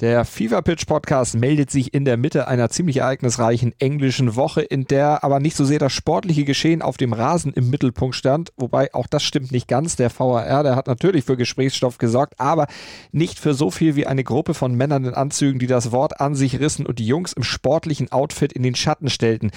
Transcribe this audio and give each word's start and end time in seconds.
Der 0.00 0.24
Fever 0.24 0.60
Pitch 0.60 0.86
Podcast 0.86 1.36
meldet 1.36 1.70
sich 1.70 1.94
in 1.94 2.04
der 2.04 2.16
Mitte 2.16 2.48
einer 2.48 2.68
ziemlich 2.68 2.96
ereignisreichen 2.96 3.72
englischen 3.78 4.34
Woche, 4.34 4.60
in 4.60 4.86
der 4.86 5.22
aber 5.22 5.38
nicht 5.38 5.54
so 5.54 5.64
sehr 5.64 5.78
das 5.78 5.92
sportliche 5.92 6.44
Geschehen 6.44 6.82
auf 6.82 6.96
dem 6.96 7.12
Rasen 7.12 7.52
im 7.52 7.70
Mittelpunkt 7.70 8.16
stand. 8.16 8.52
Wobei 8.56 8.92
auch 8.92 9.06
das 9.06 9.22
stimmt 9.22 9.52
nicht 9.52 9.68
ganz. 9.68 9.94
Der 9.94 10.10
VAR, 10.10 10.64
der 10.64 10.74
hat 10.74 10.88
natürlich 10.88 11.24
für 11.24 11.36
Gesprächsstoff 11.36 11.98
gesorgt, 11.98 12.40
aber 12.40 12.66
nicht 13.12 13.38
für 13.38 13.54
so 13.54 13.70
viel 13.70 13.94
wie 13.94 14.08
eine 14.08 14.24
Gruppe 14.24 14.54
von 14.54 14.74
Männern 14.74 15.04
in 15.04 15.14
Anzügen, 15.14 15.60
die 15.60 15.68
das 15.68 15.92
Wort 15.92 16.20
an 16.20 16.34
sich 16.34 16.58
rissen 16.58 16.86
und 16.86 16.98
die 16.98 17.06
Jungs 17.06 17.32
im 17.32 17.44
sportlichen 17.44 18.10
Outfit 18.10 18.52
in 18.52 18.64
den 18.64 18.74
Schatten 18.74 19.10
stellten. 19.10 19.52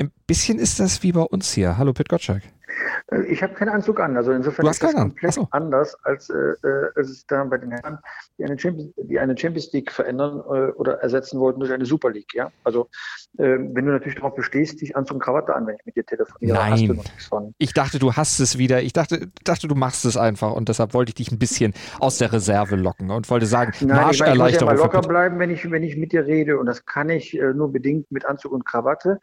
Ein 0.00 0.10
bisschen 0.26 0.58
ist 0.58 0.80
das 0.80 1.04
wie 1.04 1.12
bei 1.12 1.22
uns 1.22 1.52
hier. 1.52 1.78
Hallo 1.78 1.92
Pit 1.92 2.08
Gottschalk. 2.08 2.42
Äh, 3.10 3.22
ich 3.26 3.42
habe 3.42 3.54
keinen 3.54 3.70
Anzug 3.70 4.00
an, 4.00 4.16
also 4.16 4.32
insofern 4.32 4.66
ist 4.66 4.82
das 4.82 4.94
komplett 4.94 5.34
so. 5.34 5.48
anders, 5.50 5.96
als, 6.04 6.30
äh, 6.30 6.34
äh, 6.34 6.90
als 6.94 7.10
es 7.10 7.26
da 7.26 7.44
bei 7.44 7.58
den 7.58 7.70
Herren, 7.70 7.98
die 8.38 8.44
eine 8.44 8.58
Champions, 8.58 8.92
die 8.96 9.18
eine 9.18 9.36
Champions 9.36 9.72
League 9.72 9.90
verändern 9.92 10.40
äh, 10.40 10.72
oder 10.72 11.00
ersetzen 11.00 11.40
wollten 11.40 11.60
durch 11.60 11.72
eine 11.72 11.86
Super 11.86 12.10
League. 12.10 12.34
Ja? 12.34 12.50
Also 12.64 12.88
äh, 13.38 13.44
wenn 13.44 13.86
du 13.86 13.92
natürlich 13.92 14.16
darauf 14.16 14.34
bestehst, 14.34 14.80
dich 14.80 14.96
Anzug 14.96 15.16
und 15.16 15.22
Krawatte 15.22 15.54
an, 15.54 15.66
wenn 15.66 15.76
ich 15.76 15.86
mit 15.86 15.96
dir 15.96 16.04
telefoniere, 16.04 16.56
Nein. 16.56 16.72
hast 16.72 16.82
du 16.82 16.94
noch 16.94 17.04
nichts 17.04 17.26
von. 17.26 17.54
Ich 17.58 17.72
dachte, 17.72 17.98
du 17.98 18.12
hast 18.14 18.40
es 18.40 18.58
wieder. 18.58 18.82
Ich 18.82 18.92
dachte, 18.92 19.28
dachte, 19.44 19.68
du 19.68 19.74
machst 19.74 20.04
es 20.04 20.16
einfach 20.16 20.52
und 20.52 20.68
deshalb 20.68 20.94
wollte 20.94 21.10
ich 21.10 21.14
dich 21.14 21.32
ein 21.32 21.38
bisschen 21.38 21.74
aus 22.00 22.18
der 22.18 22.32
Reserve 22.32 22.76
locken 22.76 23.10
und 23.10 23.30
wollte 23.30 23.46
sagen, 23.46 23.72
Nein, 23.80 23.96
Marscherleichterung. 23.96 24.48
Ich 24.48 24.60
muss 24.60 24.60
ja 24.60 24.66
mal 24.66 24.76
locker 24.76 25.08
bleiben, 25.08 25.38
wenn 25.38 25.50
ich, 25.50 25.70
wenn 25.70 25.82
ich 25.82 25.96
mit 25.96 26.12
dir 26.12 26.26
rede 26.26 26.58
und 26.58 26.66
das 26.66 26.84
kann 26.84 27.08
ich 27.10 27.38
äh, 27.38 27.52
nur 27.54 27.72
bedingt 27.72 28.10
mit 28.10 28.24
Anzug 28.24 28.52
und 28.52 28.64
Krawatte. 28.64 29.20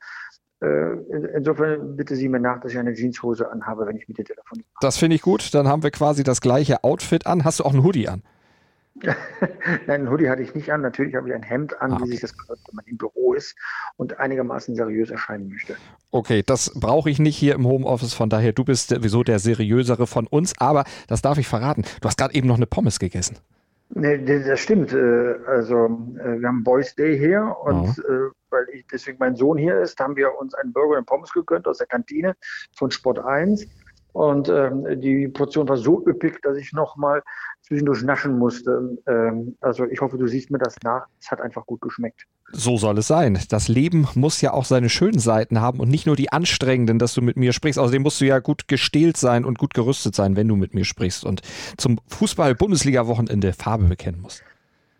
Äh, 0.63 1.35
insofern 1.35 1.97
bitte 1.97 2.15
Sie 2.15 2.29
mir 2.29 2.39
nach, 2.39 2.61
dass 2.61 2.71
ich 2.71 2.77
eine 2.77 2.93
Jeanshose 2.93 3.51
anhabe, 3.51 3.85
wenn 3.85 3.97
ich 3.97 4.07
mit 4.07 4.17
dir 4.17 4.23
telefoniere. 4.23 4.67
Das 4.79 4.97
finde 4.97 5.15
ich 5.15 5.21
gut. 5.21 5.53
Dann 5.53 5.67
haben 5.67 5.83
wir 5.83 5.91
quasi 5.91 6.23
das 6.23 6.39
gleiche 6.39 6.83
Outfit 6.83 7.27
an. 7.27 7.43
Hast 7.43 7.59
du 7.59 7.65
auch 7.65 7.73
einen 7.73 7.83
Hoodie 7.83 8.07
an? 8.07 8.23
Nein, 8.95 9.15
einen 9.87 10.09
Hoodie 10.09 10.29
hatte 10.29 10.41
ich 10.41 10.55
nicht 10.55 10.71
an. 10.71 10.81
Natürlich 10.81 11.15
habe 11.15 11.27
ich 11.27 11.35
ein 11.35 11.43
Hemd 11.43 11.81
an, 11.81 11.91
ah, 11.91 11.95
okay. 11.95 12.05
wie 12.05 12.11
sich 12.11 12.21
das 12.21 12.37
gehört, 12.37 12.59
wenn 12.67 12.75
man 12.75 12.85
im 12.85 12.97
Büro 12.97 13.33
ist 13.33 13.55
und 13.97 14.19
einigermaßen 14.19 14.75
seriös 14.75 15.09
erscheinen 15.09 15.49
möchte. 15.49 15.75
Okay, 16.11 16.43
das 16.45 16.71
brauche 16.75 17.09
ich 17.09 17.19
nicht 17.19 17.35
hier 17.35 17.55
im 17.55 17.67
Homeoffice. 17.67 18.13
Von 18.13 18.29
daher, 18.29 18.53
du 18.53 18.63
bist 18.63 18.89
sowieso 18.89 19.23
der 19.23 19.39
seriösere 19.39 20.07
von 20.07 20.27
uns. 20.27 20.53
Aber 20.59 20.85
das 21.07 21.21
darf 21.21 21.37
ich 21.37 21.47
verraten. 21.47 21.83
Du 22.01 22.07
hast 22.07 22.17
gerade 22.17 22.35
eben 22.35 22.47
noch 22.47 22.57
eine 22.57 22.67
Pommes 22.67 22.99
gegessen. 22.99 23.37
Nee, 23.89 24.23
das 24.23 24.59
stimmt. 24.59 24.93
Äh, 24.93 25.35
also, 25.45 25.85
äh, 26.17 26.39
wir 26.39 26.47
haben 26.47 26.63
Boys 26.63 26.95
Day 26.95 27.17
hier 27.17 27.55
und 27.63 28.01
oh 28.07 28.31
weil 28.53 28.65
ich, 28.71 28.85
deswegen 28.91 29.17
mein 29.19 29.35
Sohn 29.35 29.57
hier 29.57 29.79
ist, 29.79 29.99
haben 29.99 30.15
wir 30.15 30.37
uns 30.39 30.53
einen 30.53 30.71
Burger 30.71 30.97
und 30.99 31.05
Pommes 31.05 31.33
gegönnt 31.33 31.67
aus 31.67 31.79
der 31.79 31.87
Kantine 31.87 32.35
von 32.75 32.91
Sport 32.91 33.19
1. 33.19 33.67
Und 34.13 34.47
ähm, 34.47 35.01
die 35.01 35.27
Portion 35.27 35.67
war 35.67 35.77
so 35.77 36.05
üppig, 36.05 36.39
dass 36.43 36.55
ich 36.55 36.71
nochmal 36.71 37.23
zwischendurch 37.63 38.03
naschen 38.03 38.37
musste. 38.37 38.97
Ähm, 39.07 39.57
also 39.59 39.85
ich 39.85 39.99
hoffe, 40.01 40.19
du 40.19 40.27
siehst 40.27 40.51
mir 40.51 40.59
das 40.59 40.75
nach. 40.83 41.07
Es 41.19 41.31
hat 41.31 41.41
einfach 41.41 41.65
gut 41.65 41.81
geschmeckt. 41.81 42.27
So 42.51 42.77
soll 42.77 42.99
es 42.99 43.07
sein. 43.07 43.39
Das 43.49 43.67
Leben 43.67 44.07
muss 44.13 44.39
ja 44.41 44.53
auch 44.53 44.65
seine 44.65 44.89
schönen 44.89 45.17
Seiten 45.17 45.61
haben 45.61 45.79
und 45.79 45.89
nicht 45.89 46.05
nur 46.05 46.15
die 46.15 46.31
anstrengenden, 46.31 46.99
dass 46.99 47.15
du 47.15 47.23
mit 47.23 47.37
mir 47.37 47.53
sprichst. 47.53 47.79
Außerdem 47.79 48.03
musst 48.03 48.21
du 48.21 48.25
ja 48.25 48.37
gut 48.37 48.67
gestählt 48.67 49.17
sein 49.17 49.45
und 49.45 49.57
gut 49.57 49.73
gerüstet 49.73 50.13
sein, 50.13 50.35
wenn 50.35 50.47
du 50.47 50.55
mit 50.55 50.75
mir 50.75 50.85
sprichst 50.85 51.25
und 51.25 51.41
zum 51.77 51.99
Fußball-Bundesliga-Wochenende 52.07 53.53
Farbe 53.53 53.85
bekennen 53.85 54.21
musst. 54.21 54.43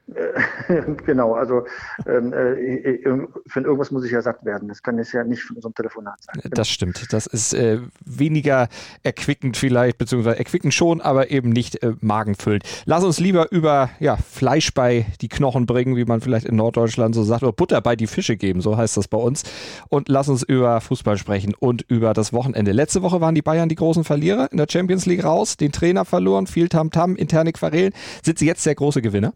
genau, 1.05 1.33
also 1.33 1.65
ähm, 2.05 2.33
äh, 2.33 2.99
für 3.47 3.61
irgendwas 3.61 3.89
muss 3.91 4.03
ich 4.03 4.11
ja 4.11 4.21
satt 4.21 4.43
werden. 4.43 4.67
Das 4.67 4.83
kann 4.83 4.97
jetzt 4.97 5.13
ja 5.13 5.23
nicht 5.23 5.41
von 5.41 5.59
so 5.61 5.69
einem 5.69 5.75
Telefonat 5.75 6.21
sein. 6.21 6.41
Genau. 6.41 6.53
Das 6.53 6.67
stimmt. 6.67 7.13
Das 7.13 7.25
ist 7.25 7.53
äh, 7.53 7.79
weniger 8.05 8.67
erquickend 9.03 9.55
vielleicht, 9.55 9.97
beziehungsweise 9.97 10.37
erquickend 10.37 10.73
schon, 10.73 10.99
aber 10.99 11.31
eben 11.31 11.49
nicht 11.49 11.81
äh, 11.83 11.93
magenfüllend. 12.01 12.63
Lass 12.85 13.03
uns 13.03 13.19
lieber 13.19 13.51
über 13.51 13.91
ja, 13.99 14.17
Fleisch 14.17 14.73
bei 14.73 15.05
die 15.21 15.29
Knochen 15.29 15.65
bringen, 15.65 15.95
wie 15.95 16.05
man 16.05 16.19
vielleicht 16.19 16.45
in 16.45 16.57
Norddeutschland 16.57 17.15
so 17.15 17.23
sagt, 17.23 17.43
oder 17.43 17.53
Butter 17.53 17.79
bei 17.79 17.95
die 17.95 18.07
Fische 18.07 18.35
geben, 18.35 18.59
so 18.59 18.75
heißt 18.75 18.97
das 18.97 19.07
bei 19.07 19.17
uns. 19.17 19.43
Und 19.87 20.09
lass 20.09 20.27
uns 20.27 20.43
über 20.43 20.81
Fußball 20.81 21.17
sprechen 21.17 21.53
und 21.57 21.81
über 21.83 22.13
das 22.13 22.33
Wochenende. 22.33 22.73
Letzte 22.73 23.01
Woche 23.03 23.21
waren 23.21 23.35
die 23.35 23.41
Bayern 23.41 23.69
die 23.69 23.75
großen 23.75 24.03
Verlierer 24.03 24.51
in 24.51 24.57
der 24.57 24.67
Champions 24.69 25.05
League 25.05 25.23
raus, 25.23 25.55
den 25.55 25.71
Trainer 25.71 26.03
verloren, 26.03 26.45
viel 26.45 26.67
Tamtam, 26.67 27.13
-Tam, 27.13 27.15
interne 27.15 27.53
Querelen. 27.53 27.93
Sind 28.21 28.37
sie 28.37 28.45
jetzt 28.45 28.65
der 28.65 28.75
große 28.75 29.01
Gewinner? 29.01 29.33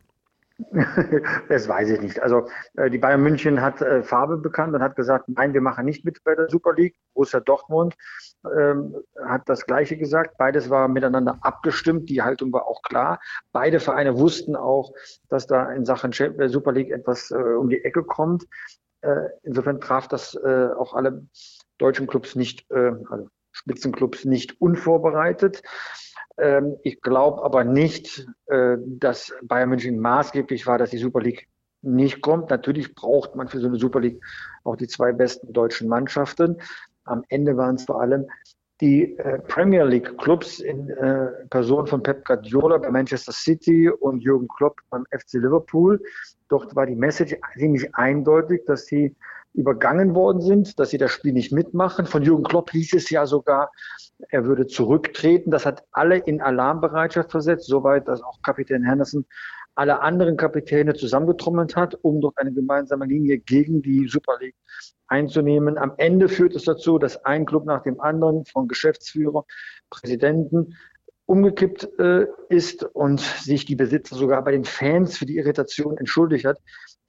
Das 1.49 1.67
weiß 1.67 1.89
ich 1.89 2.01
nicht. 2.01 2.19
Also 2.21 2.47
äh, 2.75 2.89
die 2.89 2.97
Bayern 2.97 3.21
München 3.21 3.61
hat 3.61 3.81
äh, 3.81 4.03
Farbe 4.03 4.37
bekannt 4.37 4.73
und 4.73 4.81
hat 4.81 4.95
gesagt, 4.95 5.29
nein, 5.29 5.53
wir 5.53 5.61
machen 5.61 5.85
nicht 5.85 6.03
mit 6.03 6.23
bei 6.23 6.35
der 6.35 6.49
Super 6.49 6.73
League. 6.73 6.95
Borussia 7.13 7.39
Dortmund 7.39 7.95
ähm, 8.57 8.95
hat 9.23 9.43
das 9.45 9.65
Gleiche 9.65 9.97
gesagt. 9.97 10.37
Beides 10.37 10.69
war 10.69 10.87
miteinander 10.87 11.37
abgestimmt. 11.41 12.09
Die 12.09 12.21
Haltung 12.21 12.51
war 12.53 12.67
auch 12.67 12.81
klar. 12.81 13.19
Beide 13.51 13.79
Vereine 13.79 14.17
wussten 14.17 14.55
auch, 14.55 14.93
dass 15.29 15.47
da 15.47 15.71
in 15.71 15.85
Sachen 15.85 16.11
äh, 16.11 16.49
Super 16.49 16.71
League 16.71 16.91
etwas 16.91 17.31
äh, 17.31 17.35
um 17.35 17.69
die 17.69 17.83
Ecke 17.83 18.03
kommt. 18.03 18.47
Äh, 19.01 19.29
insofern 19.43 19.79
traf 19.79 20.07
das 20.07 20.35
äh, 20.35 20.69
auch 20.75 20.93
alle 20.95 21.27
deutschen 21.77 22.07
Clubs 22.07 22.35
nicht, 22.35 22.65
also 22.71 23.29
Spitzenclubs 23.51 24.25
nicht 24.25 24.59
unvorbereitet. 24.59 25.61
Ähm, 26.37 26.77
ich 26.83 27.01
glaube 27.01 27.43
aber 27.43 27.63
nicht, 27.63 28.27
äh, 28.47 28.77
dass 28.85 29.33
Bayern 29.43 29.69
München 29.69 29.99
maßgeblich 29.99 30.67
war, 30.67 30.77
dass 30.77 30.91
die 30.91 30.97
Super 30.97 31.21
League 31.21 31.47
nicht 31.81 32.21
kommt. 32.21 32.49
Natürlich 32.49 32.95
braucht 32.95 33.35
man 33.35 33.47
für 33.47 33.59
so 33.59 33.67
eine 33.67 33.77
Super 33.77 33.99
League 33.99 34.21
auch 34.63 34.75
die 34.75 34.87
zwei 34.87 35.13
besten 35.13 35.53
deutschen 35.53 35.87
Mannschaften. 35.87 36.61
Am 37.05 37.23
Ende 37.29 37.57
waren 37.57 37.75
es 37.75 37.85
vor 37.85 38.01
allem 38.01 38.27
die 38.81 39.17
äh, 39.17 39.39
Premier 39.39 39.83
League 39.85 40.17
Clubs 40.19 40.59
in 40.59 40.89
äh, 40.89 41.27
Person 41.49 41.87
von 41.87 42.03
Pep 42.03 42.23
Guardiola 42.25 42.77
bei 42.77 42.91
Manchester 42.91 43.31
City 43.31 43.89
und 43.89 44.19
Jürgen 44.19 44.47
Klopp 44.47 44.79
beim 44.89 45.05
FC 45.09 45.33
Liverpool. 45.33 45.99
Dort 46.49 46.75
war 46.75 46.85
die 46.85 46.95
Message 46.95 47.35
ziemlich 47.57 47.93
eindeutig, 47.95 48.65
dass 48.65 48.85
sie 48.85 49.15
übergangen 49.57 50.15
worden 50.15 50.41
sind, 50.41 50.79
dass 50.79 50.91
sie 50.91 50.97
das 50.97 51.11
Spiel 51.11 51.33
nicht 51.33 51.51
mitmachen. 51.51 52.05
Von 52.05 52.23
Jürgen 52.23 52.43
Klopp 52.43 52.71
hieß 52.71 52.93
es 52.93 53.09
ja 53.09 53.25
sogar, 53.25 53.71
er 54.29 54.45
würde 54.45 54.67
zurücktreten. 54.67 55.51
Das 55.51 55.65
hat 55.65 55.83
alle 55.91 56.17
in 56.17 56.41
Alarmbereitschaft 56.41 57.31
versetzt, 57.31 57.67
soweit, 57.67 58.07
dass 58.07 58.21
auch 58.21 58.41
Kapitän 58.43 58.83
Henderson 58.83 59.25
alle 59.75 60.01
anderen 60.01 60.37
Kapitäne 60.37 60.93
zusammengetrommelt 60.93 61.75
hat, 61.75 61.97
um 62.01 62.21
dort 62.21 62.37
eine 62.37 62.53
gemeinsame 62.53 63.05
Linie 63.05 63.39
gegen 63.39 63.81
die 63.81 64.07
Super 64.07 64.37
League 64.39 64.55
einzunehmen. 65.07 65.77
Am 65.77 65.93
Ende 65.97 66.29
führt 66.29 66.55
es 66.55 66.63
dazu, 66.63 66.97
dass 66.97 67.23
ein 67.25 67.45
Club 67.45 67.65
nach 67.65 67.83
dem 67.83 67.99
anderen 68.01 68.45
von 68.45 68.67
Geschäftsführer, 68.67 69.45
Präsidenten 69.89 70.75
umgekippt 71.27 71.87
äh, 71.99 72.25
ist 72.49 72.83
und 72.83 73.19
sich 73.19 73.65
die 73.65 73.75
Besitzer 73.75 74.15
sogar 74.15 74.43
bei 74.43 74.51
den 74.51 74.63
Fans 74.63 75.17
für 75.17 75.25
die 75.25 75.37
Irritation 75.37 75.97
entschuldigt 75.97 76.45
hat. 76.45 76.59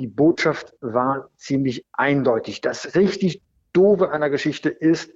Die 0.01 0.09
Botschaft 0.09 0.75
war 0.81 1.31
ziemlich 1.37 1.87
eindeutig. 1.93 2.61
Das 2.61 2.95
richtig 2.95 3.43
doofe 3.73 4.11
an 4.11 4.21
der 4.21 4.31
Geschichte 4.31 4.69
ist, 4.69 5.12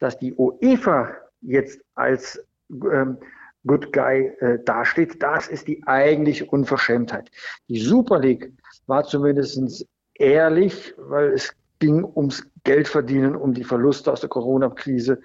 dass 0.00 0.18
die 0.18 0.34
UEFA 0.34 1.14
jetzt 1.40 1.80
als 1.94 2.44
ähm, 2.70 3.18
Good 3.66 3.92
Guy 3.92 4.32
äh, 4.40 4.58
dasteht. 4.64 5.22
Das 5.22 5.46
ist 5.46 5.68
die 5.68 5.86
eigentliche 5.86 6.46
Unverschämtheit. 6.46 7.30
Die 7.68 7.78
Super 7.78 8.18
League 8.18 8.52
war 8.86 9.04
zumindest 9.04 9.86
ehrlich, 10.14 10.94
weil 10.98 11.32
es 11.32 11.54
ging 11.78 12.04
ums 12.04 12.44
Geldverdienen, 12.64 13.36
um 13.36 13.54
die 13.54 13.64
Verluste 13.64 14.12
aus 14.12 14.20
der 14.20 14.28
Corona-Krise 14.28 15.20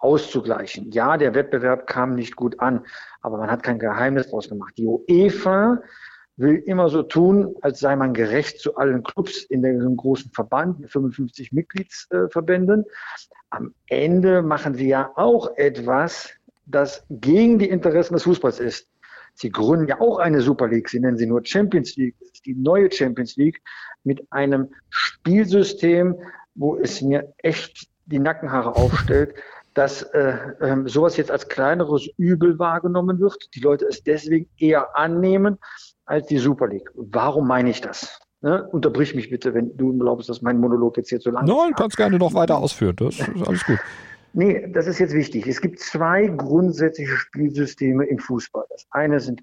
auszugleichen. 0.00 0.90
Ja, 0.90 1.16
der 1.16 1.34
Wettbewerb 1.34 1.86
kam 1.86 2.14
nicht 2.14 2.36
gut 2.36 2.60
an, 2.60 2.84
aber 3.20 3.38
man 3.38 3.50
hat 3.50 3.62
kein 3.62 3.78
Geheimnis 3.78 4.30
draus 4.30 4.48
gemacht. 4.48 4.74
Die 4.76 4.86
UEFA 4.86 5.80
will 6.36 6.62
immer 6.66 6.88
so 6.88 7.02
tun, 7.02 7.56
als 7.62 7.80
sei 7.80 7.96
man 7.96 8.14
gerecht 8.14 8.60
zu 8.60 8.76
allen 8.76 9.02
Clubs 9.02 9.42
in 9.44 9.62
dem 9.62 9.96
großen 9.96 10.30
Verband 10.30 10.80
mit 10.80 10.90
55 10.90 11.52
Mitgliedsverbänden. 11.52 12.84
Am 13.50 13.74
Ende 13.88 14.42
machen 14.42 14.74
sie 14.74 14.88
ja 14.88 15.10
auch 15.16 15.56
etwas, 15.56 16.30
das 16.66 17.04
gegen 17.10 17.58
die 17.58 17.68
Interessen 17.68 18.14
des 18.14 18.22
Fußballs 18.22 18.60
ist. 18.60 18.88
Sie 19.34 19.50
gründen 19.50 19.88
ja 19.88 20.00
auch 20.00 20.18
eine 20.18 20.40
Super 20.40 20.68
League. 20.68 20.88
Sie 20.88 21.00
nennen 21.00 21.16
sie 21.16 21.26
nur 21.26 21.44
Champions 21.44 21.96
League. 21.96 22.16
Das 22.20 22.30
ist 22.30 22.46
die 22.46 22.54
neue 22.54 22.90
Champions 22.90 23.36
League 23.36 23.62
mit 24.04 24.26
einem 24.30 24.68
Spielsystem, 24.90 26.16
wo 26.54 26.76
es 26.76 27.02
mir 27.02 27.32
echt 27.38 27.88
die 28.06 28.18
Nackenhaare 28.18 28.74
aufstellt, 28.74 29.34
dass 29.78 30.02
äh, 30.02 30.34
äh, 30.58 30.88
sowas 30.88 31.16
jetzt 31.16 31.30
als 31.30 31.48
kleineres 31.48 32.08
Übel 32.16 32.58
wahrgenommen 32.58 33.20
wird. 33.20 33.54
Die 33.54 33.60
Leute 33.60 33.86
es 33.86 34.02
deswegen 34.02 34.50
eher 34.58 34.96
annehmen 34.96 35.58
als 36.04 36.26
die 36.26 36.38
Super 36.38 36.66
League. 36.66 36.90
Warum 36.94 37.46
meine 37.46 37.70
ich 37.70 37.80
das? 37.80 38.18
Ne? 38.40 38.66
Unterbrich 38.72 39.14
mich 39.14 39.30
bitte, 39.30 39.54
wenn 39.54 39.76
du 39.76 39.96
glaubst, 39.96 40.28
dass 40.28 40.42
mein 40.42 40.58
Monolog 40.58 40.96
jetzt 40.96 41.10
hier 41.10 41.20
zu 41.20 41.30
lang 41.30 41.46
ist. 41.46 41.54
Nein, 41.54 41.74
kannst 41.76 41.96
gerne 41.96 42.18
noch 42.18 42.34
weiter 42.34 42.58
ausführen. 42.58 42.96
Das 42.96 43.20
ist 43.20 43.28
alles 43.46 43.64
gut. 43.64 43.78
Nee, 44.32 44.68
das 44.72 44.88
ist 44.88 44.98
jetzt 44.98 45.14
wichtig. 45.14 45.46
Es 45.46 45.60
gibt 45.60 45.78
zwei 45.78 46.26
grundsätzliche 46.26 47.16
Spielsysteme 47.16 48.04
im 48.04 48.18
Fußball. 48.18 48.64
Das 48.70 48.84
eine 48.90 49.20
sind 49.20 49.42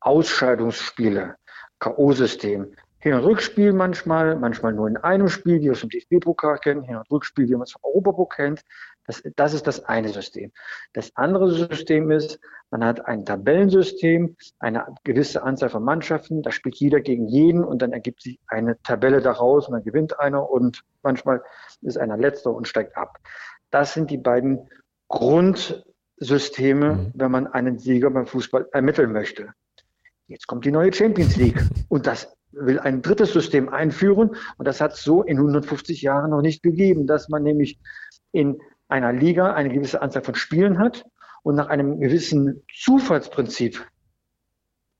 Ausscheidungsspiele, 0.00 1.36
K.O.-System. 1.78 2.66
Hin- 2.98 3.14
und 3.14 3.24
Rückspiel 3.24 3.72
manchmal, 3.72 4.36
manchmal 4.36 4.74
nur 4.74 4.86
in 4.86 4.98
einem 4.98 5.30
Spiel, 5.30 5.60
wie 5.60 5.64
wir 5.64 5.72
es 5.72 5.80
vom 5.80 5.88
DFB-Pokal 5.88 6.58
kennen, 6.58 6.82
Hin- 6.82 6.96
und 6.96 7.10
Rückspiel, 7.10 7.48
wie 7.48 7.54
man 7.54 7.62
es 7.62 7.72
vom 7.72 7.80
Europapokal 7.82 8.48
kennt. 8.48 8.62
Das, 9.10 9.22
das 9.34 9.54
ist 9.54 9.66
das 9.66 9.84
eine 9.86 10.08
System. 10.10 10.52
Das 10.92 11.10
andere 11.16 11.50
System 11.50 12.12
ist, 12.12 12.38
man 12.70 12.84
hat 12.84 13.06
ein 13.06 13.24
Tabellensystem, 13.26 14.36
eine 14.60 14.86
gewisse 15.02 15.42
Anzahl 15.42 15.68
von 15.68 15.82
Mannschaften, 15.82 16.42
da 16.42 16.52
spielt 16.52 16.76
jeder 16.76 17.00
gegen 17.00 17.26
jeden 17.26 17.64
und 17.64 17.82
dann 17.82 17.92
ergibt 17.92 18.22
sich 18.22 18.38
eine 18.46 18.80
Tabelle 18.82 19.20
daraus 19.20 19.66
und 19.66 19.72
dann 19.74 19.82
gewinnt 19.82 20.20
einer 20.20 20.48
und 20.48 20.84
manchmal 21.02 21.42
ist 21.82 21.98
einer 21.98 22.16
letzter 22.16 22.54
und 22.54 22.68
steigt 22.68 22.96
ab. 22.96 23.18
Das 23.72 23.94
sind 23.94 24.12
die 24.12 24.18
beiden 24.18 24.68
Grundsysteme, 25.08 26.92
mhm. 26.92 27.12
wenn 27.14 27.32
man 27.32 27.48
einen 27.48 27.80
Sieger 27.80 28.10
beim 28.10 28.26
Fußball 28.26 28.68
ermitteln 28.70 29.10
möchte. 29.10 29.48
Jetzt 30.28 30.46
kommt 30.46 30.64
die 30.64 30.70
neue 30.70 30.92
Champions 30.92 31.34
League 31.34 31.60
und 31.88 32.06
das 32.06 32.32
will 32.52 32.78
ein 32.78 33.02
drittes 33.02 33.32
System 33.32 33.68
einführen 33.68 34.36
und 34.56 34.68
das 34.68 34.80
hat 34.80 34.92
es 34.92 35.02
so 35.02 35.24
in 35.24 35.38
150 35.38 36.00
Jahren 36.00 36.30
noch 36.30 36.42
nicht 36.42 36.62
gegeben, 36.62 37.08
dass 37.08 37.28
man 37.28 37.42
nämlich 37.42 37.80
in 38.30 38.60
einer 38.90 39.12
Liga 39.12 39.54
eine 39.54 39.70
gewisse 39.70 40.02
Anzahl 40.02 40.22
von 40.22 40.34
Spielen 40.34 40.78
hat 40.78 41.04
und 41.42 41.54
nach 41.54 41.68
einem 41.68 42.00
gewissen 42.00 42.62
Zufallsprinzip, 42.74 43.86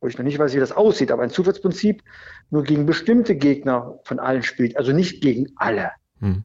wo 0.01 0.07
ich 0.09 0.17
noch 0.17 0.25
nicht 0.25 0.39
weiß, 0.39 0.55
wie 0.55 0.61
das 0.61 0.73
aussieht, 0.73 1.11
aber 1.11 1.23
ein 1.23 1.31
Zufallsprinzip 1.31 2.03
nur 2.51 2.65
gegen 2.65 2.87
bestimmte 2.87 3.37
Gegner 3.37 3.99
von 4.05 4.19
allen 4.19 4.43
spielt, 4.43 4.77
also 4.77 4.93
nicht 4.93 5.23
gegen 5.23 5.53
alle. 5.57 5.93
Hm. 6.21 6.45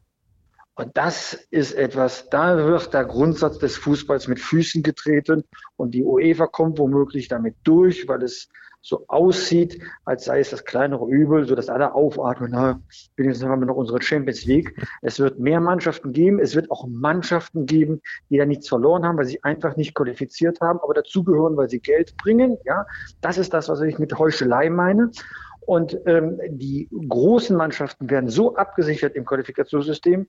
Und 0.76 0.90
das 0.94 1.32
ist 1.50 1.72
etwas, 1.72 2.28
da 2.28 2.56
wird 2.58 2.92
der 2.92 3.06
Grundsatz 3.06 3.58
des 3.58 3.78
Fußballs 3.78 4.28
mit 4.28 4.38
Füßen 4.38 4.82
getreten 4.82 5.42
und 5.76 5.92
die 5.92 6.04
UEFA 6.04 6.46
kommt 6.46 6.78
womöglich 6.78 7.28
damit 7.28 7.56
durch, 7.64 8.06
weil 8.08 8.22
es 8.22 8.48
so 8.82 9.04
aussieht, 9.08 9.82
als 10.04 10.26
sei 10.26 10.38
es 10.38 10.50
das 10.50 10.64
kleinere 10.64 11.08
Übel, 11.08 11.44
so 11.46 11.54
dass 11.56 11.70
alle 11.70 11.94
aufatmen, 11.94 12.50
na, 12.52 12.80
wenigstens 13.16 13.48
haben 13.48 13.60
wir 13.62 13.66
noch 13.66 13.76
unsere 13.76 14.00
Champions 14.00 14.44
League. 14.44 14.76
Es 15.02 15.18
wird 15.18 15.40
mehr 15.40 15.60
Mannschaften 15.60 16.12
geben, 16.12 16.38
es 16.38 16.54
wird 16.54 16.70
auch 16.70 16.86
Mannschaften 16.86 17.66
geben, 17.66 18.00
die 18.30 18.36
da 18.36 18.44
nichts 18.44 18.68
verloren 18.68 19.04
haben, 19.04 19.16
weil 19.16 19.24
sie 19.24 19.42
einfach 19.42 19.76
nicht 19.76 19.94
qualifiziert 19.94 20.60
haben, 20.60 20.78
aber 20.80 20.94
dazugehören, 20.94 21.56
weil 21.56 21.70
sie 21.70 21.80
Geld 21.80 22.16
bringen. 22.18 22.58
Ja, 22.64 22.86
das 23.22 23.38
ist 23.38 23.54
das, 23.54 23.68
was 23.68 23.80
ich 23.80 23.98
mit 23.98 24.16
Heuchelei 24.18 24.70
meine. 24.70 25.10
Und 25.62 25.98
ähm, 26.06 26.38
die 26.48 26.88
großen 27.08 27.56
Mannschaften 27.56 28.08
werden 28.08 28.28
so 28.28 28.54
abgesichert 28.54 29.16
im 29.16 29.24
Qualifikationssystem, 29.24 30.28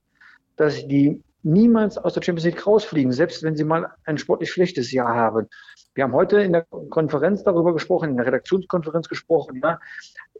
dass 0.57 0.87
die 0.87 1.23
niemals 1.43 1.97
aus 1.97 2.13
der 2.13 2.21
Champions 2.21 2.45
League 2.45 2.67
rausfliegen, 2.67 3.11
selbst 3.11 3.43
wenn 3.43 3.55
sie 3.55 3.63
mal 3.63 3.87
ein 4.03 4.17
sportlich 4.17 4.51
schlechtes 4.51 4.91
Jahr 4.91 5.15
haben. 5.15 5.47
Wir 5.95 6.03
haben 6.03 6.13
heute 6.13 6.41
in 6.41 6.53
der 6.53 6.65
Konferenz 6.89 7.43
darüber 7.43 7.73
gesprochen, 7.73 8.09
in 8.09 8.17
der 8.17 8.25
Redaktionskonferenz 8.25 9.07
gesprochen. 9.07 9.61
Ja, 9.63 9.79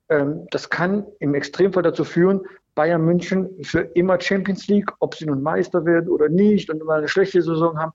ähm, 0.10 0.48
das 0.52 0.70
kann 0.70 1.06
im 1.20 1.34
Extremfall 1.34 1.84
dazu 1.84 2.04
führen, 2.04 2.42
Bayern 2.76 3.04
München 3.04 3.64
für 3.64 3.82
immer 3.82 4.22
Champions 4.22 4.68
League, 4.68 4.92
ob 5.00 5.16
sie 5.16 5.26
nun 5.26 5.42
Meister 5.42 5.86
werden 5.86 6.10
oder 6.10 6.30
nicht 6.30 6.70
und 6.70 6.84
mal 6.84 7.00
eine 7.00 7.08
schlechte 7.08 7.42
Saison 7.42 7.80
haben. 7.80 7.94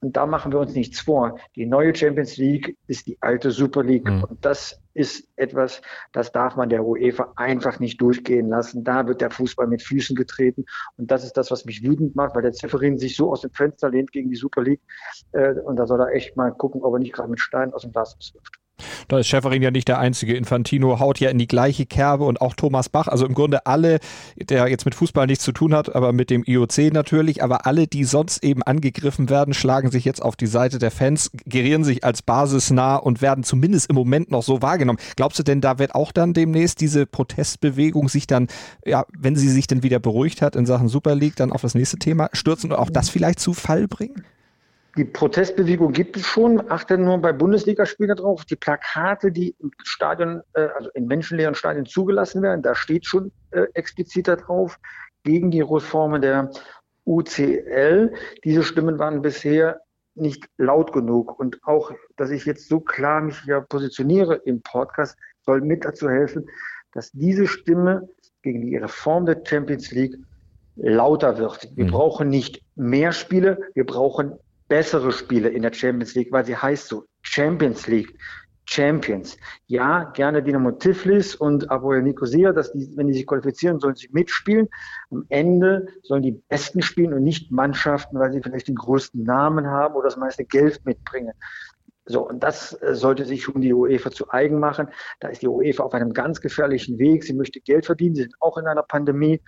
Und 0.00 0.16
da 0.16 0.26
machen 0.26 0.52
wir 0.52 0.60
uns 0.60 0.74
nichts 0.74 1.00
vor. 1.00 1.38
Die 1.54 1.66
neue 1.66 1.94
Champions 1.94 2.36
League 2.36 2.76
ist 2.86 3.06
die 3.06 3.16
alte 3.22 3.50
Super 3.50 3.82
League. 3.82 4.08
Mhm. 4.08 4.24
Und 4.24 4.44
das 4.44 4.80
ist 4.94 5.28
etwas, 5.36 5.82
das 6.12 6.32
darf 6.32 6.56
man 6.56 6.68
der 6.68 6.84
UEFA 6.84 7.32
einfach 7.36 7.80
nicht 7.80 8.00
durchgehen 8.00 8.48
lassen. 8.48 8.84
Da 8.84 9.06
wird 9.06 9.20
der 9.20 9.30
Fußball 9.30 9.66
mit 9.66 9.82
Füßen 9.82 10.14
getreten. 10.16 10.64
Und 10.96 11.10
das 11.10 11.24
ist 11.24 11.36
das, 11.36 11.50
was 11.50 11.64
mich 11.64 11.82
wütend 11.82 12.14
macht, 12.14 12.34
weil 12.34 12.42
der 12.42 12.52
Zefferin 12.52 12.98
sich 12.98 13.16
so 13.16 13.30
aus 13.30 13.40
dem 13.40 13.52
Fenster 13.52 13.90
lehnt 13.90 14.12
gegen 14.12 14.30
die 14.30 14.36
Super 14.36 14.62
League. 14.62 14.82
Äh, 15.32 15.54
und 15.60 15.76
da 15.76 15.86
soll 15.86 16.00
er 16.00 16.12
echt 16.12 16.36
mal 16.36 16.52
gucken, 16.52 16.82
ob 16.82 16.94
er 16.94 16.98
nicht 16.98 17.12
gerade 17.12 17.30
mit 17.30 17.40
Steinen 17.40 17.72
aus 17.72 17.82
dem 17.82 17.92
Glas 17.92 18.16
wirft. 18.32 18.60
Da 19.08 19.18
ist 19.18 19.28
Schäferin 19.28 19.62
ja 19.62 19.70
nicht 19.70 19.88
der 19.88 19.98
einzige. 19.98 20.36
Infantino 20.36 20.98
haut 21.00 21.20
ja 21.20 21.30
in 21.30 21.38
die 21.38 21.46
gleiche 21.46 21.86
Kerbe 21.86 22.24
und 22.24 22.40
auch 22.40 22.54
Thomas 22.54 22.88
Bach. 22.88 23.08
Also 23.08 23.26
im 23.26 23.34
Grunde 23.34 23.66
alle, 23.66 23.98
der 24.36 24.68
jetzt 24.68 24.84
mit 24.84 24.94
Fußball 24.94 25.26
nichts 25.26 25.44
zu 25.44 25.52
tun 25.52 25.74
hat, 25.74 25.94
aber 25.94 26.12
mit 26.12 26.30
dem 26.30 26.42
IOC 26.44 26.92
natürlich. 26.92 27.42
Aber 27.42 27.66
alle, 27.66 27.86
die 27.86 28.04
sonst 28.04 28.42
eben 28.44 28.62
angegriffen 28.62 29.30
werden, 29.30 29.54
schlagen 29.54 29.90
sich 29.90 30.04
jetzt 30.04 30.22
auf 30.22 30.36
die 30.36 30.46
Seite 30.46 30.78
der 30.78 30.90
Fans, 30.90 31.30
gerieren 31.46 31.84
sich 31.84 32.04
als 32.04 32.22
basisnah 32.22 32.96
und 32.96 33.22
werden 33.22 33.44
zumindest 33.44 33.88
im 33.90 33.96
Moment 33.96 34.30
noch 34.30 34.42
so 34.42 34.62
wahrgenommen. 34.62 34.98
Glaubst 35.16 35.38
du 35.38 35.42
denn, 35.42 35.60
da 35.60 35.78
wird 35.78 35.94
auch 35.94 36.12
dann 36.12 36.34
demnächst 36.34 36.80
diese 36.80 37.06
Protestbewegung 37.06 38.08
sich 38.08 38.26
dann, 38.26 38.48
ja, 38.84 39.06
wenn 39.16 39.36
sie 39.36 39.48
sich 39.48 39.66
dann 39.66 39.82
wieder 39.82 39.98
beruhigt 39.98 40.42
hat 40.42 40.56
in 40.56 40.66
Sachen 40.66 40.88
Super 40.88 41.14
League, 41.14 41.36
dann 41.36 41.52
auf 41.52 41.62
das 41.62 41.74
nächste 41.74 41.98
Thema 41.98 42.28
stürzen 42.32 42.72
und 42.72 42.78
auch 42.78 42.90
das 42.90 43.08
vielleicht 43.08 43.40
zu 43.40 43.54
Fall 43.54 43.88
bringen? 43.88 44.24
Die 44.96 45.04
Protestbewegung 45.04 45.92
gibt 45.92 46.16
es 46.16 46.26
schon. 46.26 46.70
Achte 46.70 46.96
nur 46.96 47.18
bei 47.18 47.32
Bundesligaspielen 47.32 48.16
darauf. 48.16 48.46
Die 48.46 48.56
Plakate, 48.56 49.30
die 49.30 49.54
im 49.58 49.70
Stadion, 49.84 50.40
äh, 50.54 50.68
also 50.74 50.88
in 50.94 51.06
menschenleeren 51.06 51.54
Stadien 51.54 51.84
zugelassen 51.84 52.40
werden, 52.40 52.62
da 52.62 52.74
steht 52.74 53.04
schon 53.04 53.30
äh, 53.50 53.66
explizit 53.74 54.26
darauf 54.26 54.78
gegen 55.22 55.50
die 55.50 55.60
Reformen 55.60 56.22
der 56.22 56.50
UCL. 57.04 58.14
Diese 58.44 58.62
Stimmen 58.62 58.98
waren 58.98 59.20
bisher 59.20 59.80
nicht 60.14 60.48
laut 60.56 60.92
genug. 60.94 61.38
Und 61.38 61.60
auch, 61.64 61.92
dass 62.16 62.30
ich 62.30 62.46
jetzt 62.46 62.68
so 62.68 62.80
klar 62.80 63.20
mich 63.20 63.38
hier 63.40 63.60
positioniere 63.60 64.36
im 64.46 64.62
Podcast, 64.62 65.18
soll 65.42 65.60
mit 65.60 65.84
dazu 65.84 66.08
helfen, 66.08 66.48
dass 66.92 67.12
diese 67.12 67.46
Stimme 67.46 68.08
gegen 68.40 68.62
die 68.62 68.76
Reform 68.76 69.26
der 69.26 69.42
Champions 69.44 69.92
League 69.92 70.16
lauter 70.76 71.36
wird. 71.36 71.68
Wir 71.74 71.84
mhm. 71.84 71.90
brauchen 71.90 72.28
nicht 72.30 72.62
mehr 72.76 73.12
Spiele, 73.12 73.58
wir 73.74 73.84
brauchen 73.84 74.38
bessere 74.68 75.12
Spiele 75.12 75.48
in 75.48 75.62
der 75.62 75.72
Champions 75.72 76.14
League, 76.14 76.32
weil 76.32 76.44
sie 76.44 76.56
heißt 76.56 76.88
so 76.88 77.06
Champions 77.22 77.86
League. 77.86 78.16
Champions. 78.68 79.36
Ja, 79.68 80.04
gerne 80.04 80.42
Dynamo 80.42 80.72
Tiflis 80.72 81.36
und 81.36 81.70
Apoel 81.70 82.02
Nicosia, 82.02 82.52
dass 82.52 82.72
die, 82.72 82.90
wenn 82.96 83.06
die 83.06 83.14
sich 83.14 83.26
qualifizieren, 83.26 83.78
sollen 83.78 83.94
sie 83.94 84.08
mitspielen. 84.10 84.68
Am 85.10 85.24
Ende 85.28 85.86
sollen 86.02 86.22
die 86.22 86.42
Besten 86.48 86.82
spielen 86.82 87.14
und 87.14 87.22
nicht 87.22 87.52
Mannschaften, 87.52 88.18
weil 88.18 88.32
sie 88.32 88.42
vielleicht 88.42 88.66
den 88.66 88.74
größten 88.74 89.22
Namen 89.22 89.68
haben 89.68 89.94
oder 89.94 90.08
das 90.08 90.16
meiste 90.16 90.44
Geld 90.44 90.84
mitbringen. 90.84 91.32
So, 92.08 92.28
und 92.28 92.42
das 92.42 92.72
äh, 92.82 92.94
sollte 92.94 93.24
sich 93.24 93.42
schon 93.42 93.60
die 93.60 93.72
UEFA 93.72 94.10
zu 94.10 94.30
eigen 94.30 94.60
machen. 94.60 94.88
Da 95.20 95.28
ist 95.28 95.42
die 95.42 95.48
UEFA 95.48 95.82
auf 95.82 95.94
einem 95.94 96.12
ganz 96.12 96.40
gefährlichen 96.40 96.98
Weg. 96.98 97.24
Sie 97.24 97.34
möchte 97.34 97.60
Geld 97.60 97.86
verdienen. 97.86 98.14
Sie 98.14 98.22
sind 98.22 98.34
auch 98.40 98.58
in 98.58 98.66
einer 98.66 98.84
Pandemie. 98.84 99.40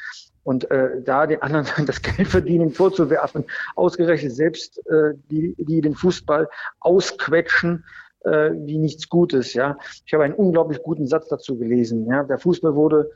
Und 0.49 0.71
äh, 0.71 1.03
da 1.03 1.27
den 1.27 1.43
anderen 1.43 1.67
das 1.87 2.01
Geld 2.01 2.27
verdienen 2.27 2.71
vorzuwerfen, 2.71 3.45
ausgerechnet 3.77 4.35
selbst 4.35 4.79
äh, 4.87 5.13
die, 5.31 5.55
die 5.59 5.83
den 5.83 5.95
Fußball 5.95 6.49
ausquetschen, 6.81 7.85
äh, 8.25 8.53
wie 8.55 8.79
nichts 8.79 9.11
Gutes. 9.11 9.53
Ja, 9.53 9.77
ich 10.07 10.15
habe 10.15 10.25
einen 10.25 10.33
unglaublich 10.33 10.83
guten 10.83 11.07
Satz 11.07 11.29
dazu 11.29 11.59
gelesen. 11.59 12.07
Ja, 12.07 12.23
der 12.23 12.39
Fußball 12.39 12.75
wurde 12.75 13.11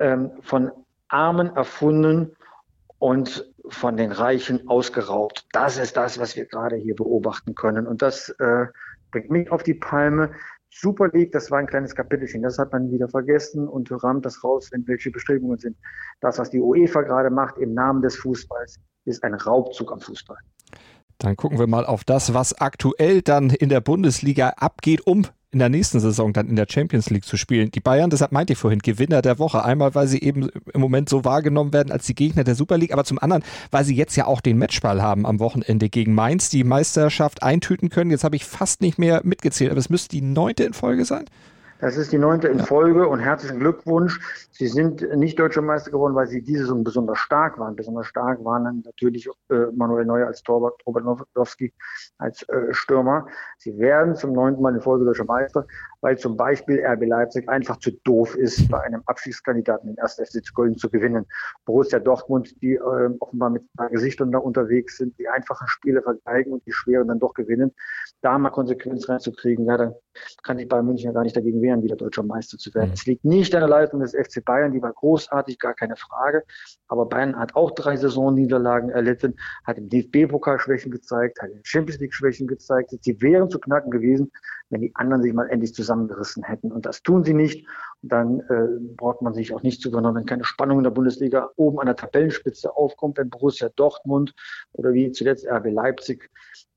ähm, 0.00 0.32
von 0.40 0.72
Armen 1.06 1.54
erfunden 1.54 2.32
und 2.98 3.48
von 3.68 3.96
den 3.96 4.10
Reichen 4.10 4.68
ausgeraubt. 4.68 5.46
Das 5.52 5.78
ist 5.78 5.96
das, 5.96 6.18
was 6.18 6.34
wir 6.34 6.46
gerade 6.46 6.74
hier 6.74 6.96
beobachten 6.96 7.54
können. 7.54 7.86
Und 7.86 8.02
das 8.02 8.28
äh, 8.40 8.66
bringt 9.12 9.30
mich 9.30 9.52
auf 9.52 9.62
die 9.62 9.74
Palme. 9.74 10.32
Super 10.74 11.08
League, 11.12 11.32
das 11.32 11.50
war 11.50 11.58
ein 11.58 11.66
kleines 11.66 11.94
Kapitelchen, 11.94 12.42
das 12.42 12.58
hat 12.58 12.72
man 12.72 12.90
wieder 12.90 13.06
vergessen 13.06 13.68
und 13.68 13.90
rahmt 14.02 14.24
das 14.24 14.42
raus, 14.42 14.70
wenn 14.72 14.86
welche 14.88 15.10
Bestrebungen 15.10 15.58
sind. 15.58 15.76
Das, 16.20 16.38
was 16.38 16.48
die 16.48 16.60
UEFA 16.60 17.02
gerade 17.02 17.28
macht 17.28 17.58
im 17.58 17.74
Namen 17.74 18.00
des 18.00 18.16
Fußballs, 18.16 18.80
ist 19.04 19.22
ein 19.22 19.34
Raubzug 19.34 19.92
am 19.92 20.00
Fußball. 20.00 20.38
Dann 21.18 21.36
gucken 21.36 21.58
wir 21.58 21.66
mal 21.66 21.84
auf 21.84 22.04
das, 22.04 22.32
was 22.32 22.58
aktuell 22.58 23.20
dann 23.20 23.50
in 23.50 23.68
der 23.68 23.82
Bundesliga 23.82 24.54
abgeht, 24.56 25.06
um 25.06 25.26
in 25.52 25.58
der 25.58 25.68
nächsten 25.68 26.00
Saison 26.00 26.32
dann 26.32 26.48
in 26.48 26.56
der 26.56 26.66
Champions 26.68 27.10
League 27.10 27.26
zu 27.26 27.36
spielen. 27.36 27.70
Die 27.70 27.80
Bayern, 27.80 28.08
deshalb 28.08 28.32
meinte 28.32 28.54
ich 28.54 28.58
vorhin, 28.58 28.78
Gewinner 28.78 29.20
der 29.20 29.38
Woche. 29.38 29.62
Einmal, 29.64 29.94
weil 29.94 30.08
sie 30.08 30.20
eben 30.20 30.48
im 30.72 30.80
Moment 30.80 31.10
so 31.10 31.24
wahrgenommen 31.26 31.74
werden 31.74 31.92
als 31.92 32.06
die 32.06 32.14
Gegner 32.14 32.42
der 32.42 32.54
Super 32.54 32.78
League, 32.78 32.92
aber 32.92 33.04
zum 33.04 33.18
anderen, 33.18 33.44
weil 33.70 33.84
sie 33.84 33.94
jetzt 33.94 34.16
ja 34.16 34.26
auch 34.26 34.40
den 34.40 34.56
Matchball 34.56 35.02
haben 35.02 35.26
am 35.26 35.40
Wochenende 35.40 35.90
gegen 35.90 36.14
Mainz, 36.14 36.48
die 36.48 36.64
Meisterschaft 36.64 37.42
eintüten 37.42 37.90
können. 37.90 38.10
Jetzt 38.10 38.24
habe 38.24 38.34
ich 38.34 38.46
fast 38.46 38.80
nicht 38.80 38.98
mehr 38.98 39.20
mitgezählt, 39.24 39.70
aber 39.70 39.80
es 39.80 39.90
müsste 39.90 40.08
die 40.08 40.22
neunte 40.22 40.64
in 40.64 40.72
Folge 40.72 41.04
sein. 41.04 41.26
Das 41.82 41.96
ist 41.96 42.12
die 42.12 42.18
neunte 42.18 42.46
in 42.46 42.60
Folge 42.60 43.08
und 43.08 43.18
herzlichen 43.18 43.58
Glückwunsch. 43.58 44.20
Sie 44.52 44.68
sind 44.68 45.02
nicht 45.16 45.36
deutscher 45.36 45.62
Meister 45.62 45.90
geworden, 45.90 46.14
weil 46.14 46.28
sie 46.28 46.40
diese 46.40 46.60
Saison 46.60 46.84
besonders 46.84 47.18
stark 47.18 47.58
waren. 47.58 47.74
Besonders 47.74 48.06
stark 48.06 48.44
waren 48.44 48.62
dann 48.62 48.82
natürlich 48.84 49.28
äh, 49.50 49.66
Manuel 49.74 50.04
Neuer 50.04 50.28
als 50.28 50.44
Torwart, 50.44 50.80
Robert 50.86 51.02
Lewandowski 51.02 51.72
als 52.18 52.48
äh, 52.50 52.72
Stürmer. 52.72 53.26
Sie 53.58 53.76
werden 53.78 54.14
zum 54.14 54.32
neunten 54.32 54.62
Mal 54.62 54.76
in 54.76 54.80
Folge 54.80 55.04
deutscher 55.04 55.24
Meister, 55.24 55.66
weil 56.02 56.18
zum 56.18 56.36
Beispiel 56.36 56.84
RB 56.84 57.06
Leipzig 57.06 57.48
einfach 57.48 57.78
zu 57.78 57.92
doof 58.04 58.34
ist, 58.36 58.68
bei 58.68 58.80
einem 58.82 59.02
Abschiedskandidaten 59.06 59.88
den 59.88 59.96
ersten 59.96 60.26
FC 60.26 60.54
Köln 60.54 60.76
zu 60.76 60.90
gewinnen. 60.90 61.26
Borussia 61.64 62.00
Dortmund, 62.00 62.60
die 62.60 62.74
äh, 62.74 63.10
offenbar 63.20 63.50
mit 63.50 63.62
Gesichtern 63.90 64.32
da 64.32 64.38
unterwegs 64.38 64.98
sind, 64.98 65.16
die 65.18 65.28
einfachen 65.28 65.68
Spiele 65.68 66.02
vergeigen 66.02 66.52
und 66.52 66.66
die 66.66 66.72
schweren 66.72 67.08
dann 67.08 67.20
doch 67.20 67.34
gewinnen. 67.34 67.72
Da 68.20 68.36
mal 68.36 68.50
Konsequenz 68.50 69.08
reinzukriegen, 69.08 69.64
ja, 69.66 69.76
dann 69.76 69.94
kann 70.42 70.58
ich 70.58 70.68
bei 70.68 70.82
München 70.82 71.06
ja 71.06 71.12
gar 71.12 71.22
nicht 71.22 71.36
dagegen 71.36 71.62
wehren 71.62 71.82
wieder 71.82 71.96
deutscher 71.96 72.24
Meister 72.24 72.58
zu 72.58 72.74
werden. 72.74 72.88
Mhm. 72.88 72.94
Es 72.94 73.06
liegt 73.06 73.24
nicht 73.24 73.54
an 73.54 73.60
der 73.60 73.68
Leistung 73.68 74.00
des 74.00 74.12
FC 74.12 74.44
Bayern, 74.44 74.72
die 74.72 74.82
war 74.82 74.92
großartig, 74.92 75.58
gar 75.58 75.74
keine 75.74 75.96
Frage. 75.96 76.42
Aber 76.88 77.06
Bayern 77.06 77.36
hat 77.36 77.54
auch 77.54 77.70
drei 77.70 77.96
Saisonniederlagen 77.96 78.90
erlitten, 78.90 79.36
hat 79.64 79.78
im 79.78 79.88
DFB-Pokal 79.88 80.58
Schwächen 80.58 80.90
gezeigt, 80.90 81.40
hat 81.40 81.50
in 81.50 81.60
Champions 81.62 82.00
League 82.00 82.14
Schwächen 82.14 82.48
gezeigt. 82.48 82.90
Sie 83.00 83.22
wären 83.22 83.50
zu 83.50 83.60
knacken 83.60 83.90
gewesen, 83.90 84.32
wenn 84.72 84.80
die 84.80 84.94
anderen 84.96 85.22
sich 85.22 85.32
mal 85.32 85.48
endlich 85.48 85.74
zusammengerissen 85.74 86.42
hätten. 86.42 86.72
Und 86.72 86.86
das 86.86 87.02
tun 87.02 87.22
sie 87.22 87.34
nicht. 87.34 87.66
Und 88.02 88.10
dann 88.10 88.40
äh, 88.40 88.66
braucht 88.96 89.22
man 89.22 89.34
sich 89.34 89.54
auch 89.54 89.62
nicht 89.62 89.82
zu 89.82 89.92
wundern, 89.92 90.14
wenn 90.14 90.26
keine 90.26 90.44
Spannung 90.44 90.78
in 90.78 90.84
der 90.84 90.90
Bundesliga 90.90 91.50
oben 91.56 91.78
an 91.78 91.86
der 91.86 91.96
Tabellenspitze 91.96 92.74
aufkommt, 92.74 93.18
wenn 93.18 93.30
Borussia 93.30 93.68
Dortmund 93.76 94.34
oder 94.72 94.92
wie 94.92 95.12
zuletzt 95.12 95.46
RB 95.46 95.66
Leipzig 95.70 96.30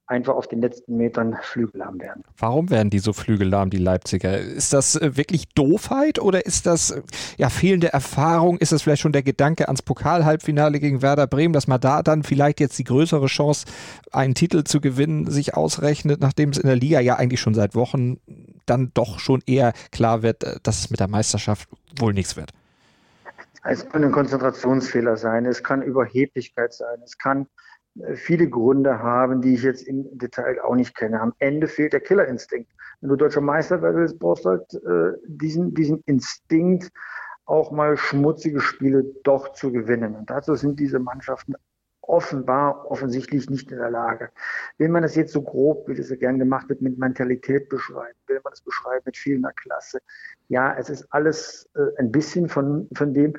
einfach 0.07 0.35
auf 0.35 0.47
den 0.47 0.61
letzten 0.61 0.97
Metern 0.97 1.37
flügellahm 1.41 1.99
werden. 1.99 2.23
Warum 2.37 2.69
werden 2.69 2.89
die 2.89 2.99
so 2.99 3.11
flügellahm, 3.11 3.69
die 3.69 3.77
Leipziger? 3.77 4.37
Ist 4.37 4.73
das 4.73 4.95
äh, 4.95 5.17
wirklich 5.17 5.47
Doofheit 5.49 6.19
oder 6.19 6.45
ist 6.45 6.67
das 6.67 6.91
äh, 6.91 7.01
ja 7.37 7.49
fehlende 7.49 7.91
Erfahrung? 7.91 8.57
Ist 8.57 8.71
das 8.71 8.83
vielleicht 8.83 9.01
schon 9.01 9.13
der 9.13 9.23
Gedanke 9.23 9.67
ans 9.67 9.81
Pokalhalbfinale 9.81 10.79
gegen 10.79 11.01
Werder 11.01 11.27
Bremen, 11.27 11.53
dass 11.53 11.67
man 11.67 11.79
da 11.79 12.03
dann 12.03 12.23
vielleicht 12.23 12.59
jetzt 12.59 12.77
die 12.77 12.83
größere 12.83 13.25
Chance, 13.25 13.65
einen 14.11 14.35
Titel 14.35 14.63
zu 14.63 14.79
gewinnen, 14.79 15.29
sich 15.29 15.55
ausrechnet, 15.55 16.21
nachdem 16.21 16.49
es 16.49 16.57
in 16.57 16.67
der 16.67 16.75
Liga 16.75 16.99
ja 16.99 17.15
eigentlich 17.15 17.41
schon 17.41 17.55
seit 17.55 17.73
Wochen 17.73 18.17
dann 18.65 18.91
doch 18.93 19.19
schon 19.19 19.41
eher 19.47 19.73
klar 19.91 20.21
wird, 20.21 20.43
äh, 20.43 20.59
dass 20.61 20.79
es 20.79 20.89
mit 20.91 20.99
der 20.99 21.07
Meisterschaft 21.07 21.67
wohl 21.97 22.13
nichts 22.13 22.35
wird? 22.35 22.51
Es 23.67 23.89
kann 23.89 24.03
ein 24.03 24.11
Konzentrationsfehler 24.11 25.17
sein, 25.17 25.47
es 25.47 25.63
kann 25.63 25.81
Überheblichkeit 25.81 26.71
sein, 26.71 26.99
es 27.03 27.17
kann 27.17 27.47
viele 28.15 28.49
Gründe 28.49 28.99
haben, 28.99 29.41
die 29.41 29.53
ich 29.55 29.63
jetzt 29.63 29.87
im 29.87 30.05
Detail 30.17 30.59
auch 30.61 30.75
nicht 30.75 30.95
kenne. 30.95 31.21
Am 31.21 31.33
Ende 31.39 31.67
fehlt 31.67 31.93
der 31.93 32.01
Killerinstinkt. 32.01 32.71
Wenn 33.01 33.09
du 33.09 33.15
deutscher 33.15 33.41
Meister 33.41 33.81
werden 33.81 33.97
willst, 33.97 34.19
brauchst 34.19 34.45
du 34.45 34.49
halt 34.49 34.73
äh, 34.73 35.17
diesen, 35.27 35.73
diesen 35.73 36.01
Instinkt, 36.05 36.91
auch 37.45 37.71
mal 37.71 37.95
schmutzige 37.95 38.59
Spiele 38.59 39.03
doch 39.23 39.53
zu 39.53 39.71
gewinnen. 39.71 40.15
Und 40.15 40.29
dazu 40.29 40.55
sind 40.55 40.79
diese 40.79 40.99
Mannschaften 40.99 41.55
offenbar 42.01 42.89
offensichtlich 42.89 43.49
nicht 43.49 43.71
in 43.71 43.77
der 43.77 43.89
Lage. 43.89 44.29
Will 44.77 44.89
man 44.89 45.03
das 45.03 45.15
jetzt 45.15 45.33
so 45.33 45.41
grob, 45.41 45.87
wie 45.87 45.95
das 45.95 46.09
ja 46.09 46.15
gern 46.15 46.39
gemacht 46.39 46.69
wird, 46.69 46.81
mit 46.81 46.97
Mentalität 46.97 47.69
beschreiben? 47.69 48.17
Will 48.27 48.39
man 48.43 48.51
das 48.51 48.61
beschreiben 48.61 49.03
mit 49.05 49.17
fehlender 49.17 49.51
Klasse? 49.53 49.99
Ja, 50.47 50.75
es 50.77 50.89
ist 50.89 51.07
alles 51.11 51.69
äh, 51.75 51.99
ein 51.99 52.11
bisschen 52.11 52.47
von, 52.49 52.87
von 52.93 53.13
dem. 53.13 53.33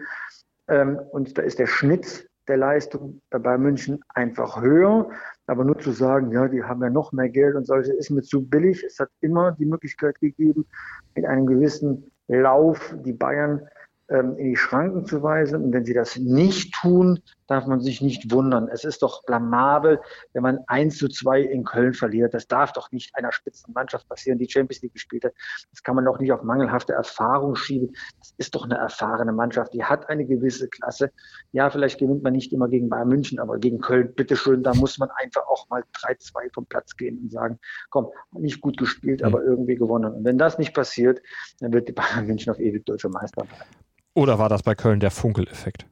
Ähm, 0.69 0.99
und 1.13 1.39
da 1.39 1.43
ist 1.43 1.59
der 1.59 1.67
Schnitt 1.67 2.29
der 2.49 2.57
Leistung 2.57 3.21
bei 3.31 3.59
München 3.59 4.01
einfach 4.09 4.61
höher. 4.61 5.11
Aber 5.47 5.65
nur 5.65 5.79
zu 5.79 5.93
sagen, 5.93 6.33
ja, 6.33 6.49
die 6.49 6.63
haben 6.63 6.83
ja 6.83 6.91
noch 6.91 7.13
mehr 7.13 7.29
Geld 7.29 7.55
und 7.55 7.67
solche, 7.67 7.93
ist 7.93 8.11
mir 8.11 8.23
zu 8.23 8.45
billig. 8.45 8.83
Es 8.85 8.99
hat 8.99 9.11
immer 9.21 9.53
die 9.53 9.67
Möglichkeit 9.67 10.19
gegeben, 10.21 10.67
mit 11.15 11.25
einem 11.25 11.47
gewissen 11.47 12.11
Lauf 12.29 12.95
die 13.05 13.13
Bayern 13.13 13.61
ähm, 13.61 13.69
in 14.09 14.37
die 14.37 14.57
Schranken 14.57 15.05
zu 15.05 15.23
weisen. 15.23 15.65
Und 15.65 15.73
wenn 15.73 15.85
sie 15.85 15.95
das 15.95 16.17
nicht 16.17 16.75
tun, 16.75 17.21
darf 17.49 17.67
man 17.67 17.81
sich 17.81 18.01
nicht 18.01 18.33
wundern. 18.33 18.69
Es 18.69 18.85
ist 18.85 19.03
doch 19.03 19.25
blamabel, 19.25 20.01
wenn 20.33 20.43
man 20.43 20.59
1 20.67 20.97
zu 20.99 21.09
2 21.09 21.43
in 21.43 21.65
Köln 21.65 21.95
verliert. 21.95 22.35
Das 22.35 22.47
darf 22.47 22.73
doch 22.73 22.91
nicht 22.93 23.15
einer 23.15 23.33
Spitzenmannschaft 23.33 24.09
passieren, 24.09 24.39
die 24.39 24.49
Champions 24.49 24.83
League 24.83 24.93
gespielt 24.93 25.25
hat. 25.25 25.33
Das 25.71 25.83
kann 25.83 25.97
man 25.97 26.05
doch 26.05 26.19
nicht 26.19 26.33
auf 26.33 26.43
mangelhafte 26.43 26.93
Erfahrung 26.93 27.55
schieben. 27.57 27.95
Das 28.19 28.35
ist 28.37 28.55
doch 28.55 28.65
eine 28.65 28.77
erfahrene 28.77 29.33
Mannschaft. 29.33 29.75
Die 29.75 29.85
hat 29.85 30.09
eine 30.09 30.25
gewisse 30.25 30.69
Klasse. 30.69 31.11
Ja, 31.53 31.71
vielleicht 31.71 31.99
gewinnt 31.99 32.23
man 32.23 32.33
nicht 32.33 32.53
immer 32.53 32.69
gegen 32.69 32.89
Bayern 32.89 33.09
München, 33.09 33.39
aber 33.39 33.59
gegen 33.59 33.81
Köln, 33.81 34.15
bitteschön, 34.15 34.63
da 34.63 34.75
muss 34.75 34.99
man 34.99 35.11
einfach 35.23 35.47
auch 35.49 35.69
mal 35.69 35.83
3-2 35.95 36.53
vom 36.53 36.67
Platz 36.67 36.97
gehen 36.97 37.19
und 37.23 37.33
sagen, 37.33 37.59
komm, 37.91 38.09
nicht 38.33 38.61
gut 38.61 38.77
gespielt, 38.77 39.23
aber 39.23 39.43
irgendwie 39.43 39.77
gewonnen. 39.77 40.13
Und 40.13 40.25
wenn 40.25 40.39
das 40.39 40.59
nicht 40.59 40.75
passiert, 40.75 41.21
dann 41.61 41.73
wird 41.73 41.89
die 41.89 41.93
Bayern 41.93 42.27
München 42.27 42.53
auf 42.53 42.59
ewig 42.59 42.85
deutscher 42.85 43.09
Meister 43.09 43.45
bleiben. 43.45 43.71
Oder 44.17 44.39
war 44.39 44.49
das 44.49 44.63
bei 44.63 44.75
Köln 44.75 44.99
der 44.99 45.11
Funkeleffekt? 45.11 45.87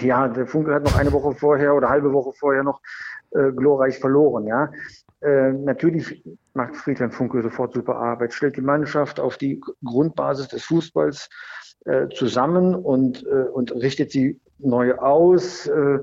Ja, 0.00 0.26
der 0.26 0.48
Funkel 0.48 0.74
hat 0.74 0.82
noch 0.82 0.96
eine 0.96 1.12
Woche 1.12 1.32
vorher 1.32 1.76
oder 1.76 1.88
halbe 1.88 2.12
Woche 2.12 2.32
vorher 2.32 2.64
noch 2.64 2.80
äh, 3.30 3.52
glorreich 3.52 4.00
verloren. 4.00 4.48
Ja, 4.48 4.72
äh, 5.20 5.52
natürlich 5.52 6.24
macht 6.54 6.74
Friedhelm 6.74 7.12
Funkel 7.12 7.44
sofort 7.44 7.72
super 7.72 7.94
Arbeit, 7.94 8.32
stellt 8.34 8.56
die 8.56 8.62
Mannschaft 8.62 9.20
auf 9.20 9.38
die 9.38 9.60
Grundbasis 9.84 10.48
des 10.48 10.64
Fußballs 10.64 11.28
äh, 11.84 12.08
zusammen 12.08 12.74
und, 12.74 13.24
äh, 13.26 13.44
und 13.44 13.70
richtet 13.76 14.10
sie 14.10 14.40
neu 14.58 14.96
aus, 14.96 15.68
äh, 15.68 16.00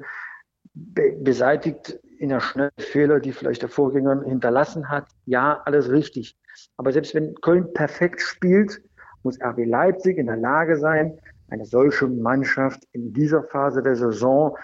be 0.74 1.12
beseitigt 1.20 2.00
in 2.20 2.30
der 2.30 2.40
Schnelle 2.40 2.72
Fehler, 2.78 3.20
die 3.20 3.34
vielleicht 3.34 3.64
der 3.64 3.70
Vorgänger 3.70 4.24
hinterlassen 4.24 4.88
hat. 4.88 5.08
Ja, 5.26 5.62
alles 5.66 5.90
richtig. 5.90 6.38
Aber 6.78 6.94
selbst 6.94 7.14
wenn 7.16 7.36
Köln 7.36 7.74
perfekt 7.74 8.22
spielt, 8.22 8.82
muss 9.24 9.40
RB 9.42 9.66
Leipzig 9.66 10.18
in 10.18 10.28
der 10.28 10.38
Lage 10.38 10.78
sein, 10.78 11.18
eine 11.50 11.66
solche 11.66 12.08
Mannschaft 12.08 12.88
in 12.94 13.14
dieser 13.14 13.44
Phase 13.44 13.84
der 13.84 13.96
Saison 13.96 14.58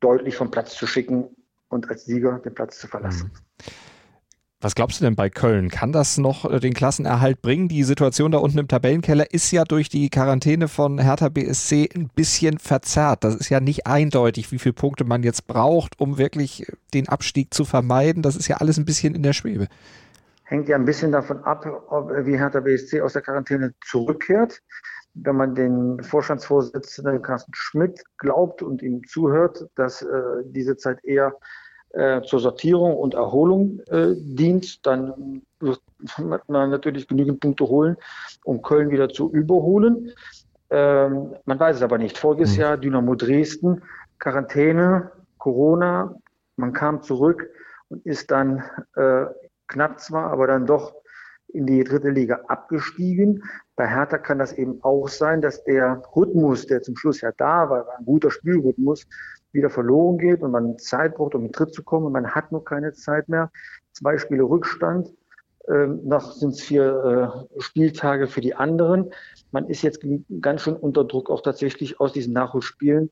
deutlich 0.00 0.36
vom 0.36 0.50
Platz 0.50 0.74
zu 0.74 0.86
schicken 0.86 1.24
und 1.68 1.88
als 1.90 2.04
Sieger 2.04 2.38
den 2.38 2.54
Platz 2.54 2.78
zu 2.78 2.86
verlassen. 2.88 3.30
Mhm. 3.32 3.72
Was 4.62 4.76
glaubst 4.76 5.00
du 5.00 5.04
denn 5.04 5.16
bei 5.16 5.28
Köln? 5.28 5.70
Kann 5.70 5.90
das 5.90 6.18
noch 6.18 6.48
äh, 6.48 6.60
den 6.60 6.72
Klassenerhalt 6.72 7.42
bringen? 7.42 7.66
Die 7.66 7.82
Situation 7.82 8.30
da 8.30 8.38
unten 8.38 8.58
im 8.58 8.68
Tabellenkeller 8.68 9.32
ist 9.32 9.50
ja 9.50 9.64
durch 9.64 9.88
die 9.88 10.08
Quarantäne 10.08 10.68
von 10.68 11.00
Hertha 11.00 11.30
BSC 11.30 11.88
ein 11.92 12.08
bisschen 12.14 12.58
verzerrt. 12.58 13.24
Das 13.24 13.34
ist 13.34 13.48
ja 13.48 13.58
nicht 13.58 13.88
eindeutig, 13.88 14.52
wie 14.52 14.60
viele 14.60 14.72
Punkte 14.72 15.02
man 15.02 15.24
jetzt 15.24 15.48
braucht, 15.48 15.98
um 15.98 16.16
wirklich 16.16 16.64
den 16.94 17.08
Abstieg 17.08 17.52
zu 17.52 17.64
vermeiden. 17.64 18.22
Das 18.22 18.36
ist 18.36 18.46
ja 18.46 18.58
alles 18.58 18.78
ein 18.78 18.84
bisschen 18.84 19.16
in 19.16 19.24
der 19.24 19.32
Schwebe 19.32 19.66
hängt 20.52 20.68
ja 20.68 20.76
ein 20.76 20.84
bisschen 20.84 21.12
davon 21.12 21.42
ab, 21.44 21.66
ob, 21.88 22.10
wie 22.26 22.36
Hertha 22.36 22.60
BSC 22.60 23.00
aus 23.00 23.14
der 23.14 23.22
Quarantäne 23.22 23.72
zurückkehrt. 23.86 24.60
Wenn 25.14 25.36
man 25.36 25.54
den 25.54 26.02
Vorstandsvorsitzenden 26.02 27.22
Carsten 27.22 27.52
Schmidt 27.54 28.02
glaubt 28.18 28.62
und 28.62 28.82
ihm 28.82 29.02
zuhört, 29.06 29.66
dass 29.76 30.02
äh, 30.02 30.42
diese 30.44 30.76
Zeit 30.76 31.02
eher 31.04 31.34
äh, 31.90 32.22
zur 32.22 32.40
Sortierung 32.40 32.96
und 32.96 33.14
Erholung 33.14 33.80
äh, 33.88 34.14
dient, 34.16 34.86
dann 34.86 35.42
wird 35.60 35.80
man 36.48 36.70
natürlich 36.70 37.08
genügend 37.08 37.40
Punkte 37.40 37.64
holen, 37.64 37.96
um 38.44 38.60
Köln 38.62 38.90
wieder 38.90 39.08
zu 39.08 39.30
überholen. 39.32 40.12
Ähm, 40.70 41.34
man 41.46 41.60
weiß 41.60 41.76
es 41.76 41.82
aber 41.82 41.98
nicht. 41.98 42.18
Voriges 42.18 42.54
mhm. 42.54 42.60
Jahr 42.60 42.76
Dynamo 42.76 43.14
Dresden, 43.14 43.82
Quarantäne, 44.18 45.12
Corona, 45.38 46.14
man 46.56 46.72
kam 46.72 47.02
zurück 47.02 47.48
und 47.88 48.04
ist 48.04 48.30
dann 48.30 48.62
äh, 48.96 49.26
knapp 49.72 50.00
zwar, 50.00 50.30
aber 50.30 50.46
dann 50.46 50.66
doch 50.66 50.94
in 51.48 51.66
die 51.66 51.84
dritte 51.84 52.10
Liga 52.10 52.40
abgestiegen. 52.48 53.42
Bei 53.76 53.86
Hertha 53.86 54.18
kann 54.18 54.38
das 54.38 54.52
eben 54.54 54.82
auch 54.82 55.08
sein, 55.08 55.42
dass 55.42 55.62
der 55.64 56.02
Rhythmus, 56.14 56.66
der 56.66 56.82
zum 56.82 56.96
Schluss 56.96 57.20
ja 57.20 57.32
da 57.36 57.68
war, 57.68 57.86
war 57.86 57.98
ein 57.98 58.04
guter 58.04 58.30
Spielrhythmus, 58.30 59.06
wieder 59.52 59.68
verloren 59.68 60.18
geht 60.18 60.42
und 60.42 60.50
man 60.50 60.78
Zeit 60.78 61.16
braucht, 61.16 61.34
um 61.34 61.42
in 61.42 61.48
den 61.48 61.52
Tritt 61.52 61.74
zu 61.74 61.82
kommen. 61.82 62.06
Und 62.06 62.12
man 62.12 62.34
hat 62.34 62.52
nur 62.52 62.64
keine 62.64 62.92
Zeit 62.92 63.28
mehr. 63.28 63.50
Zwei 63.92 64.16
Spiele 64.16 64.44
Rückstand. 64.44 65.12
Ähm, 65.68 66.00
noch 66.04 66.32
sind 66.32 66.54
es 66.54 66.62
vier 66.62 67.44
äh, 67.56 67.60
Spieltage 67.60 68.26
für 68.26 68.40
die 68.40 68.54
anderen. 68.54 69.10
Man 69.52 69.68
ist 69.68 69.82
jetzt 69.82 70.04
ganz 70.40 70.62
schön 70.62 70.74
unter 70.74 71.04
Druck, 71.04 71.30
auch 71.30 71.42
tatsächlich 71.42 72.00
aus 72.00 72.12
diesen 72.12 72.32
Nachholspielen 72.32 73.10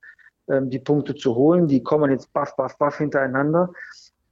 ähm, 0.48 0.70
die 0.70 0.80
Punkte 0.80 1.14
zu 1.14 1.34
holen. 1.34 1.68
Die 1.68 1.82
kommen 1.82 2.10
jetzt 2.10 2.32
baff, 2.32 2.56
baff, 2.56 2.76
baff 2.78 2.98
hintereinander. 2.98 3.70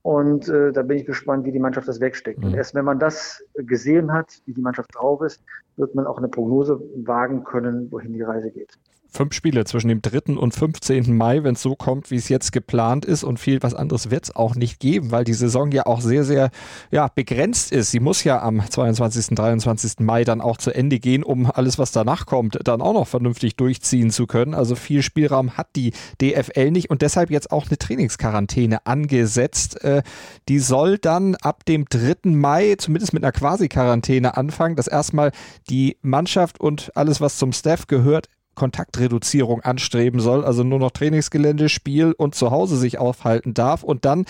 Und 0.02 0.48
äh, 0.48 0.72
da 0.72 0.82
bin 0.82 0.98
ich 0.98 1.06
gespannt, 1.06 1.44
wie 1.44 1.52
die 1.52 1.58
Mannschaft 1.58 1.88
das 1.88 2.00
wegsteckt. 2.00 2.40
Mhm. 2.40 2.46
Und 2.46 2.54
erst 2.54 2.74
wenn 2.74 2.84
man 2.84 2.98
das 2.98 3.44
gesehen 3.54 4.12
hat, 4.12 4.40
wie 4.46 4.54
die 4.54 4.62
Mannschaft 4.62 4.94
drauf 4.94 5.22
ist, 5.22 5.42
wird 5.76 5.94
man 5.94 6.06
auch 6.06 6.18
eine 6.18 6.28
Prognose 6.28 6.80
wagen 6.96 7.44
können, 7.44 7.90
wohin 7.90 8.12
die 8.12 8.22
Reise 8.22 8.50
geht 8.50 8.78
fünf 9.10 9.32
Spiele 9.34 9.64
zwischen 9.64 9.88
dem 9.88 10.02
3. 10.02 10.34
und 10.36 10.54
15. 10.54 11.16
Mai, 11.16 11.42
wenn 11.42 11.54
es 11.54 11.62
so 11.62 11.74
kommt, 11.74 12.10
wie 12.10 12.16
es 12.16 12.28
jetzt 12.28 12.52
geplant 12.52 13.04
ist. 13.04 13.24
Und 13.24 13.38
viel 13.38 13.62
was 13.62 13.74
anderes 13.74 14.10
wird 14.10 14.24
es 14.24 14.36
auch 14.36 14.54
nicht 14.54 14.80
geben, 14.80 15.10
weil 15.10 15.24
die 15.24 15.34
Saison 15.34 15.70
ja 15.72 15.86
auch 15.86 16.00
sehr, 16.00 16.24
sehr 16.24 16.50
ja, 16.90 17.08
begrenzt 17.08 17.72
ist. 17.72 17.90
Sie 17.90 18.00
muss 18.00 18.24
ja 18.24 18.42
am 18.42 18.62
22., 18.68 19.34
23. 19.34 20.00
Mai 20.00 20.24
dann 20.24 20.40
auch 20.40 20.56
zu 20.58 20.70
Ende 20.70 20.98
gehen, 20.98 21.22
um 21.22 21.50
alles, 21.50 21.78
was 21.78 21.92
danach 21.92 22.26
kommt, 22.26 22.58
dann 22.64 22.82
auch 22.82 22.92
noch 22.92 23.08
vernünftig 23.08 23.56
durchziehen 23.56 24.10
zu 24.10 24.26
können. 24.26 24.54
Also 24.54 24.74
viel 24.74 25.02
Spielraum 25.02 25.56
hat 25.56 25.68
die 25.74 25.92
DFL 26.20 26.70
nicht 26.70 26.90
und 26.90 27.02
deshalb 27.02 27.30
jetzt 27.30 27.50
auch 27.50 27.66
eine 27.68 27.78
Trainingsquarantäne 27.78 28.86
angesetzt. 28.86 29.82
Äh, 29.82 30.02
die 30.48 30.58
soll 30.58 30.98
dann 30.98 31.34
ab 31.36 31.64
dem 31.64 31.86
3. 31.88 32.30
Mai 32.30 32.76
zumindest 32.78 33.12
mit 33.12 33.24
einer 33.24 33.32
Quasi-Quarantäne 33.32 34.36
anfangen, 34.36 34.76
dass 34.76 34.86
erstmal 34.86 35.32
die 35.70 35.96
Mannschaft 36.02 36.60
und 36.60 36.92
alles, 36.94 37.20
was 37.20 37.38
zum 37.38 37.52
Staff 37.52 37.86
gehört, 37.86 38.28
Kontaktreduzierung 38.58 39.60
anstreben 39.60 40.18
soll, 40.18 40.44
also 40.44 40.64
nur 40.64 40.80
noch 40.80 40.90
Trainingsgelände, 40.90 41.68
Spiel 41.68 42.12
und 42.12 42.34
zu 42.34 42.50
Hause 42.50 42.76
sich 42.76 42.98
aufhalten 42.98 43.54
darf 43.54 43.84
und 43.84 44.04
dann 44.04 44.24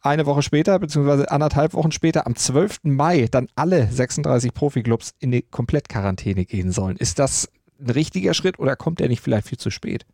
eine 0.00 0.24
Woche 0.24 0.42
später, 0.42 0.78
beziehungsweise 0.78 1.30
anderthalb 1.30 1.74
Wochen 1.74 1.92
später, 1.92 2.26
am 2.26 2.34
12. 2.34 2.80
Mai, 2.84 3.28
dann 3.30 3.48
alle 3.56 3.86
36 3.90 4.54
Profiklubs 4.54 5.12
in 5.18 5.32
die 5.32 5.42
Komplettquarantäne 5.42 6.46
gehen 6.46 6.72
sollen. 6.72 6.96
Ist 6.96 7.18
das 7.18 7.50
ein 7.78 7.90
richtiger 7.90 8.32
Schritt 8.32 8.58
oder 8.58 8.74
kommt 8.74 9.00
der 9.00 9.08
nicht 9.08 9.20
vielleicht 9.20 9.48
viel 9.48 9.58
zu 9.58 9.70
spät? 9.70 10.06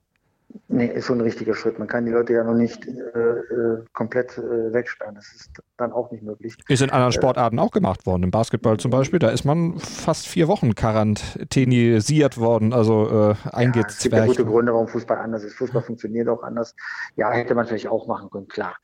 Nee, 0.68 0.86
ist 0.86 1.06
schon 1.06 1.18
ein 1.18 1.22
richtiger 1.22 1.54
Schritt. 1.54 1.78
Man 1.78 1.88
kann 1.88 2.06
die 2.06 2.12
Leute 2.12 2.32
ja 2.32 2.44
noch 2.44 2.54
nicht 2.54 2.86
äh, 2.86 2.90
äh, 2.90 3.84
komplett 3.92 4.38
äh, 4.38 4.72
wegsperren. 4.72 5.14
Das 5.14 5.26
ist 5.32 5.50
dann 5.76 5.92
auch 5.92 6.10
nicht 6.10 6.22
möglich. 6.22 6.56
Ist 6.68 6.82
in 6.82 6.90
anderen 6.90 7.12
Sportarten 7.12 7.58
auch 7.58 7.70
gemacht 7.70 8.06
worden. 8.06 8.24
Im 8.24 8.30
Basketball 8.30 8.76
zum 8.78 8.90
Beispiel, 8.90 9.18
da 9.18 9.30
ist 9.30 9.44
man 9.44 9.78
fast 9.78 10.26
vier 10.26 10.48
Wochen 10.48 10.74
quarantänisiert 10.74 12.38
worden, 12.38 12.72
also 12.72 13.32
äh, 13.32 13.34
eingezwärgt. 13.50 13.74
Ja, 13.74 13.88
es 13.88 14.02
gibt 14.02 14.14
ja 14.14 14.26
gute 14.26 14.44
Gründe, 14.44 14.72
warum 14.72 14.88
Fußball 14.88 15.18
anders 15.18 15.44
ist. 15.44 15.54
Fußball 15.54 15.82
funktioniert 15.82 16.28
auch 16.28 16.42
anders. 16.42 16.74
Ja, 17.16 17.30
hätte 17.30 17.54
man 17.54 17.66
vielleicht 17.66 17.88
auch 17.88 18.06
machen 18.06 18.30
können, 18.30 18.48
klar. 18.48 18.76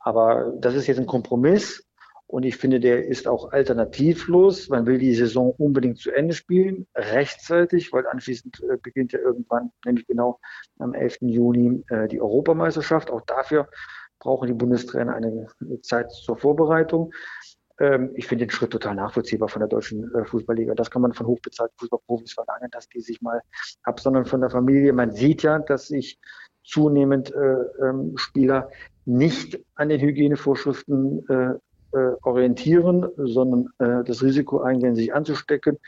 Aber 0.00 0.52
das 0.60 0.74
ist 0.74 0.86
jetzt 0.86 0.98
ein 0.98 1.06
Kompromiss 1.06 1.87
Und 2.28 2.42
ich 2.44 2.58
finde, 2.58 2.78
der 2.78 3.06
ist 3.06 3.26
auch 3.26 3.52
alternativlos. 3.52 4.68
Man 4.68 4.84
will 4.84 4.98
die 4.98 5.14
Saison 5.14 5.54
unbedingt 5.56 5.96
zu 5.96 6.10
Ende 6.12 6.34
spielen, 6.34 6.86
rechtzeitig, 6.94 7.90
weil 7.92 8.06
anschließend 8.06 8.62
äh, 8.64 8.76
beginnt 8.76 9.12
ja 9.12 9.18
irgendwann, 9.18 9.70
nämlich 9.86 10.06
genau 10.06 10.38
am 10.78 10.92
11. 10.92 11.18
Juni, 11.22 11.82
äh, 11.88 12.06
die 12.06 12.20
Europameisterschaft. 12.20 13.10
Auch 13.10 13.22
dafür 13.22 13.66
brauchen 14.18 14.46
die 14.46 14.52
Bundestrainer 14.52 15.14
eine 15.14 15.46
Zeit 15.80 16.12
zur 16.12 16.36
Vorbereitung. 16.36 17.14
Ähm, 17.80 18.10
ich 18.14 18.26
finde 18.26 18.44
den 18.44 18.50
Schritt 18.50 18.72
total 18.72 18.96
nachvollziehbar 18.96 19.48
von 19.48 19.60
der 19.60 19.68
deutschen 19.68 20.14
äh, 20.14 20.26
Fußballliga. 20.26 20.74
Das 20.74 20.90
kann 20.90 21.00
man 21.00 21.14
von 21.14 21.26
hochbezahlten 21.26 21.78
Fußballprofis 21.78 22.34
verlangen, 22.34 22.70
dass 22.70 22.90
die 22.90 23.00
sich 23.00 23.22
mal 23.22 23.40
absondern 23.84 24.26
von 24.26 24.42
der 24.42 24.50
Familie. 24.50 24.92
Man 24.92 25.12
sieht 25.12 25.42
ja, 25.42 25.58
dass 25.60 25.88
sich 25.88 26.18
zunehmend 26.62 27.32
äh, 27.34 27.86
ähm, 27.86 28.12
Spieler 28.16 28.70
nicht 29.06 29.58
an 29.76 29.88
den 29.88 30.02
Hygienevorschriften 30.02 31.26
äh, 31.30 31.54
äh, 31.92 32.12
orientieren, 32.22 33.06
sondern 33.16 33.68
äh, 33.78 34.04
das 34.04 34.22
Risiko 34.22 34.60
eingehen, 34.60 34.94
sich 34.94 35.14
anzustecken. 35.14 35.78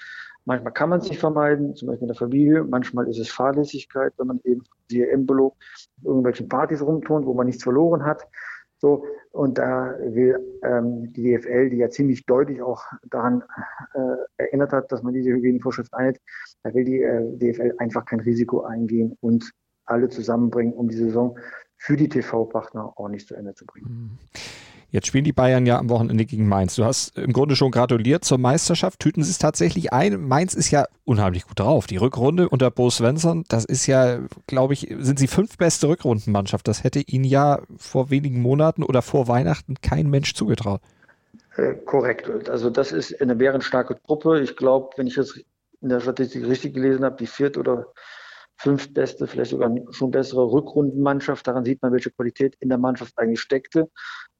Manchmal 0.44 0.72
kann 0.72 0.88
man 0.88 1.00
es 1.00 1.08
nicht 1.08 1.20
vermeiden, 1.20 1.76
zum 1.76 1.88
Beispiel 1.88 2.04
in 2.04 2.08
der 2.08 2.16
Familie. 2.16 2.64
Manchmal 2.64 3.08
ist 3.08 3.18
es 3.18 3.30
Fahrlässigkeit, 3.30 4.12
wenn 4.16 4.28
man 4.28 4.40
eben, 4.44 4.62
siehe 4.88 5.10
Embolo, 5.10 5.56
irgendwelchen 6.02 6.48
Partys 6.48 6.82
rumturnt, 6.82 7.26
wo 7.26 7.34
man 7.34 7.46
nichts 7.46 7.62
verloren 7.62 8.04
hat. 8.04 8.26
So, 8.78 9.04
und 9.32 9.58
da 9.58 9.94
will 10.00 10.38
ähm, 10.62 11.12
die 11.12 11.36
DFL, 11.36 11.68
die 11.68 11.76
ja 11.76 11.90
ziemlich 11.90 12.24
deutlich 12.24 12.62
auch 12.62 12.82
daran 13.10 13.44
äh, 13.94 14.42
erinnert 14.42 14.72
hat, 14.72 14.90
dass 14.90 15.02
man 15.02 15.12
diese 15.12 15.30
Hygienevorschrift 15.30 15.92
einhält, 15.92 16.18
da 16.62 16.72
will 16.72 16.84
die 16.84 17.02
äh, 17.02 17.36
DFL 17.36 17.74
einfach 17.78 18.06
kein 18.06 18.20
Risiko 18.20 18.62
eingehen 18.62 19.16
und 19.20 19.52
alle 19.84 20.08
zusammenbringen, 20.08 20.72
um 20.72 20.88
die 20.88 20.96
Saison 20.96 21.38
für 21.76 21.96
die 21.96 22.08
TV-Partner 22.08 22.92
ordentlich 22.96 23.26
zu 23.26 23.34
Ende 23.34 23.54
zu 23.54 23.66
bringen. 23.66 23.86
Mhm. 23.86 24.18
Jetzt 24.90 25.06
spielen 25.06 25.24
die 25.24 25.32
Bayern 25.32 25.66
ja 25.66 25.78
am 25.78 25.88
Wochenende 25.88 26.24
gegen 26.24 26.48
Mainz. 26.48 26.74
Du 26.74 26.84
hast 26.84 27.16
im 27.16 27.32
Grunde 27.32 27.54
schon 27.54 27.70
gratuliert 27.70 28.24
zur 28.24 28.38
Meisterschaft. 28.38 28.98
Tüten 28.98 29.22
sie 29.22 29.30
es 29.30 29.38
tatsächlich 29.38 29.92
ein. 29.92 30.26
Mainz 30.26 30.54
ist 30.54 30.70
ja 30.70 30.86
unheimlich 31.04 31.46
gut 31.46 31.60
drauf. 31.60 31.86
Die 31.86 31.96
Rückrunde 31.96 32.48
unter 32.48 32.70
Bo 32.70 32.90
Svensson, 32.90 33.44
das 33.48 33.64
ist 33.64 33.86
ja, 33.86 34.18
glaube 34.48 34.74
ich, 34.74 34.92
sind 34.98 35.18
sie 35.18 35.28
fünf 35.28 35.58
beste 35.58 35.88
Rückrundenmannschaft. 35.88 36.66
Das 36.66 36.82
hätte 36.82 37.00
ihnen 37.00 37.24
ja 37.24 37.60
vor 37.76 38.10
wenigen 38.10 38.42
Monaten 38.42 38.82
oder 38.82 39.00
vor 39.02 39.28
Weihnachten 39.28 39.76
kein 39.80 40.10
Mensch 40.10 40.34
zugetraut. 40.34 40.80
Äh, 41.56 41.74
korrekt. 41.84 42.48
Also 42.48 42.68
das 42.68 42.90
ist 42.90 43.20
eine 43.20 43.36
bärenstarke 43.36 43.96
Truppe. 44.06 44.40
Ich 44.40 44.56
glaube, 44.56 44.90
wenn 44.96 45.06
ich 45.06 45.14
das 45.14 45.38
in 45.80 45.88
der 45.88 46.00
Statistik 46.00 46.46
richtig 46.46 46.74
gelesen 46.74 47.04
habe, 47.04 47.16
die 47.16 47.26
viert 47.26 47.56
oder 47.56 47.86
fünftbeste, 48.60 49.26
vielleicht 49.26 49.52
sogar 49.52 49.74
schon 49.90 50.10
bessere 50.10 50.52
Rückrundenmannschaft. 50.52 51.46
Daran 51.46 51.64
sieht 51.64 51.80
man, 51.80 51.92
welche 51.92 52.10
Qualität 52.10 52.56
in 52.60 52.68
der 52.68 52.76
Mannschaft 52.76 53.18
eigentlich 53.18 53.40
steckte. 53.40 53.88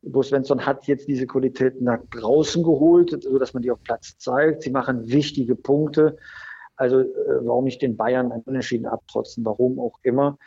Bo 0.02 0.22
Svensson 0.22 0.66
hat 0.66 0.86
jetzt 0.86 1.08
diese 1.08 1.26
Qualität 1.26 1.80
nach 1.80 2.00
draußen 2.10 2.62
geholt, 2.62 3.22
sodass 3.22 3.54
man 3.54 3.62
die 3.62 3.70
auf 3.70 3.82
Platz 3.82 4.18
zeigt. 4.18 4.62
Sie 4.62 4.70
machen 4.70 5.10
wichtige 5.10 5.56
Punkte. 5.56 6.18
Also 6.76 7.00
äh, 7.00 7.06
warum 7.40 7.64
nicht 7.64 7.80
den 7.80 7.96
Bayern 7.96 8.30
ein 8.30 8.42
Unentschieden 8.42 8.86
abtrotzen, 8.86 9.44
warum 9.44 9.78
auch 9.78 9.98
immer 10.02 10.38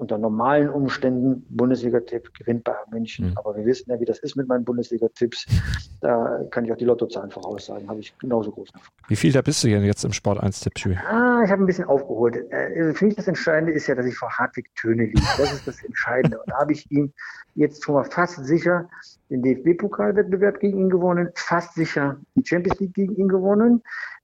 unter 0.00 0.18
normalen 0.18 0.70
Umständen 0.70 1.44
Bundesliga-Tipp 1.50 2.32
gewinnt 2.34 2.64
Bayern 2.64 2.88
München. 2.90 3.30
Mhm. 3.30 3.38
Aber 3.38 3.54
wir 3.56 3.64
wissen 3.66 3.90
ja, 3.90 4.00
wie 4.00 4.06
das 4.06 4.18
ist 4.20 4.34
mit 4.34 4.48
meinen 4.48 4.64
Bundesliga-Tipps. 4.64 5.46
Da 6.02 6.46
kann 6.50 6.64
ich 6.64 6.72
auch 6.72 6.78
die 6.78 6.86
Lottozahlen 6.86 7.30
voraussagen. 7.30 7.86
Habe 7.86 8.00
ich 8.00 8.16
genauso 8.18 8.50
groß 8.50 8.70
Erfolg. 8.72 8.90
Wie 9.08 9.16
viel 9.16 9.32
da 9.32 9.42
bist 9.42 9.62
du 9.62 9.68
denn 9.68 9.84
jetzt 9.84 10.02
im 10.02 10.14
Sport 10.14 10.40
1 10.40 10.60
Tippspiel? 10.60 10.96
Ah, 11.06 11.42
ich 11.44 11.50
habe 11.50 11.62
ein 11.62 11.66
bisschen 11.66 11.84
aufgeholt. 11.84 12.36
Äh, 12.50 12.94
für 12.94 13.04
mich 13.04 13.16
das 13.16 13.28
Entscheidende 13.28 13.74
ist 13.74 13.86
ja, 13.86 13.94
dass 13.94 14.06
ich 14.06 14.16
vor 14.16 14.30
Hartwig 14.30 14.74
Töne 14.76 15.04
liege. 15.04 15.20
Das 15.36 15.52
ist 15.52 15.68
das 15.68 15.84
Entscheidende. 15.84 16.38
Und 16.38 16.50
da 16.50 16.58
habe 16.58 16.72
ich 16.72 16.90
ihm 16.90 17.12
jetzt 17.54 17.84
schon 17.84 17.96
mal 17.96 18.04
fast 18.04 18.42
sicher 18.46 18.88
den 19.28 19.42
DFB-Pokalwettbewerb 19.42 20.60
gegen 20.60 20.78
ihn 20.78 20.88
gewonnen, 20.88 21.28
fast 21.34 21.74
sicher 21.74 22.16
die 22.34 22.46
Champions 22.46 22.80
League 22.80 22.94
gegen 22.94 23.14
ihn 23.16 23.28
gewonnen. 23.28 23.82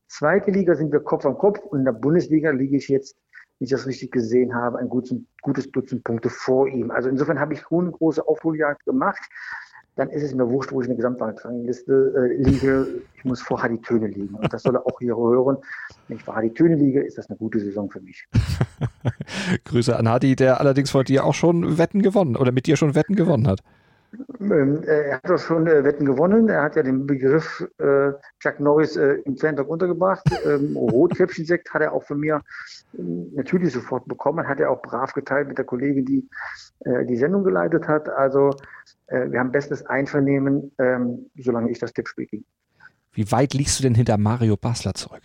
Zweite 0.08 0.50
Liga 0.50 0.74
sind 0.76 0.92
wir 0.92 1.00
Kopf 1.00 1.26
an 1.26 1.36
Kopf 1.36 1.58
und 1.58 1.80
in 1.80 1.84
der 1.84 1.92
Bundesliga 1.92 2.50
liege 2.50 2.76
ich 2.76 2.88
jetzt 2.88 3.16
wenn 3.58 3.64
ich 3.64 3.70
das 3.70 3.86
richtig 3.86 4.10
gesehen 4.12 4.54
habe, 4.54 4.78
ein 4.78 4.88
gutes, 4.88 5.16
gutes 5.40 5.70
Dutzend 5.70 6.04
Punkte 6.04 6.28
vor 6.28 6.68
ihm. 6.68 6.90
Also 6.90 7.08
insofern 7.08 7.40
habe 7.40 7.54
ich 7.54 7.62
eine 7.70 7.90
große 7.90 8.26
Aufholjagd 8.26 8.84
gemacht. 8.84 9.22
Dann 9.94 10.10
ist 10.10 10.22
es 10.22 10.34
mir 10.34 10.46
wurscht, 10.50 10.72
wo 10.72 10.82
ich 10.82 10.88
in 10.88 10.90
der 10.90 10.96
Gesamtrangliste 10.96 12.12
äh, 12.14 12.42
liege. 12.42 12.86
Ich 13.14 13.24
muss 13.24 13.40
vor 13.40 13.62
Hadi 13.62 13.80
Töne 13.80 14.08
liegen. 14.08 14.34
Und 14.34 14.52
das 14.52 14.62
soll 14.62 14.76
er 14.76 14.86
auch 14.86 14.98
hier 15.00 15.16
hören. 15.16 15.56
Wenn 16.08 16.18
ich 16.18 16.22
vor 16.22 16.36
Hadi 16.36 16.52
Töne 16.52 16.76
liege, 16.76 17.02
ist 17.02 17.16
das 17.16 17.30
eine 17.30 17.38
gute 17.38 17.58
Saison 17.60 17.90
für 17.90 18.00
mich. 18.00 18.28
Grüße 19.64 19.96
an 19.96 20.06
Hadi, 20.06 20.36
der 20.36 20.60
allerdings 20.60 20.90
vor 20.90 21.04
dir 21.04 21.24
auch 21.24 21.32
schon 21.32 21.78
Wetten 21.78 22.02
gewonnen 22.02 22.36
oder 22.36 22.52
mit 22.52 22.66
dir 22.66 22.76
schon 22.76 22.94
Wetten 22.94 23.16
gewonnen 23.16 23.48
hat. 23.48 23.60
Ähm, 24.40 24.82
äh, 24.84 25.08
er 25.08 25.16
hat 25.16 25.30
auch 25.30 25.38
schon 25.38 25.66
äh, 25.66 25.84
Wetten 25.84 26.04
gewonnen. 26.04 26.48
Er 26.48 26.62
hat 26.62 26.76
ja 26.76 26.82
den 26.82 27.06
Begriff 27.06 27.66
äh, 27.78 28.12
Chuck 28.40 28.60
Norris 28.60 28.96
äh, 28.96 29.16
im 29.24 29.36
Fantalk 29.36 29.68
untergebracht. 29.68 30.24
Ähm, 30.44 30.76
Rotkäppchensekt 30.76 31.72
hat 31.72 31.82
er 31.82 31.92
auch 31.92 32.04
von 32.04 32.20
mir 32.20 32.42
äh, 32.96 33.02
natürlich 33.34 33.72
sofort 33.72 34.06
bekommen. 34.06 34.46
Hat 34.46 34.60
er 34.60 34.70
auch 34.70 34.82
brav 34.82 35.12
geteilt 35.12 35.48
mit 35.48 35.58
der 35.58 35.64
Kollegin, 35.64 36.04
die 36.04 36.28
äh, 36.80 37.04
die 37.04 37.16
Sendung 37.16 37.44
geleitet 37.44 37.88
hat. 37.88 38.08
Also 38.08 38.50
wir 39.08 39.38
haben 39.38 39.52
bestes 39.52 39.86
Einvernehmen, 39.86 40.72
ähm, 40.78 41.30
solange 41.38 41.70
ich 41.70 41.78
das 41.78 41.92
Tippspiel 41.92 42.26
ging. 42.26 42.44
Wie 43.12 43.30
weit 43.30 43.54
liegst 43.54 43.78
du 43.78 43.84
denn 43.84 43.94
hinter 43.94 44.18
Mario 44.18 44.56
Basler 44.56 44.94
zurück? 44.94 45.22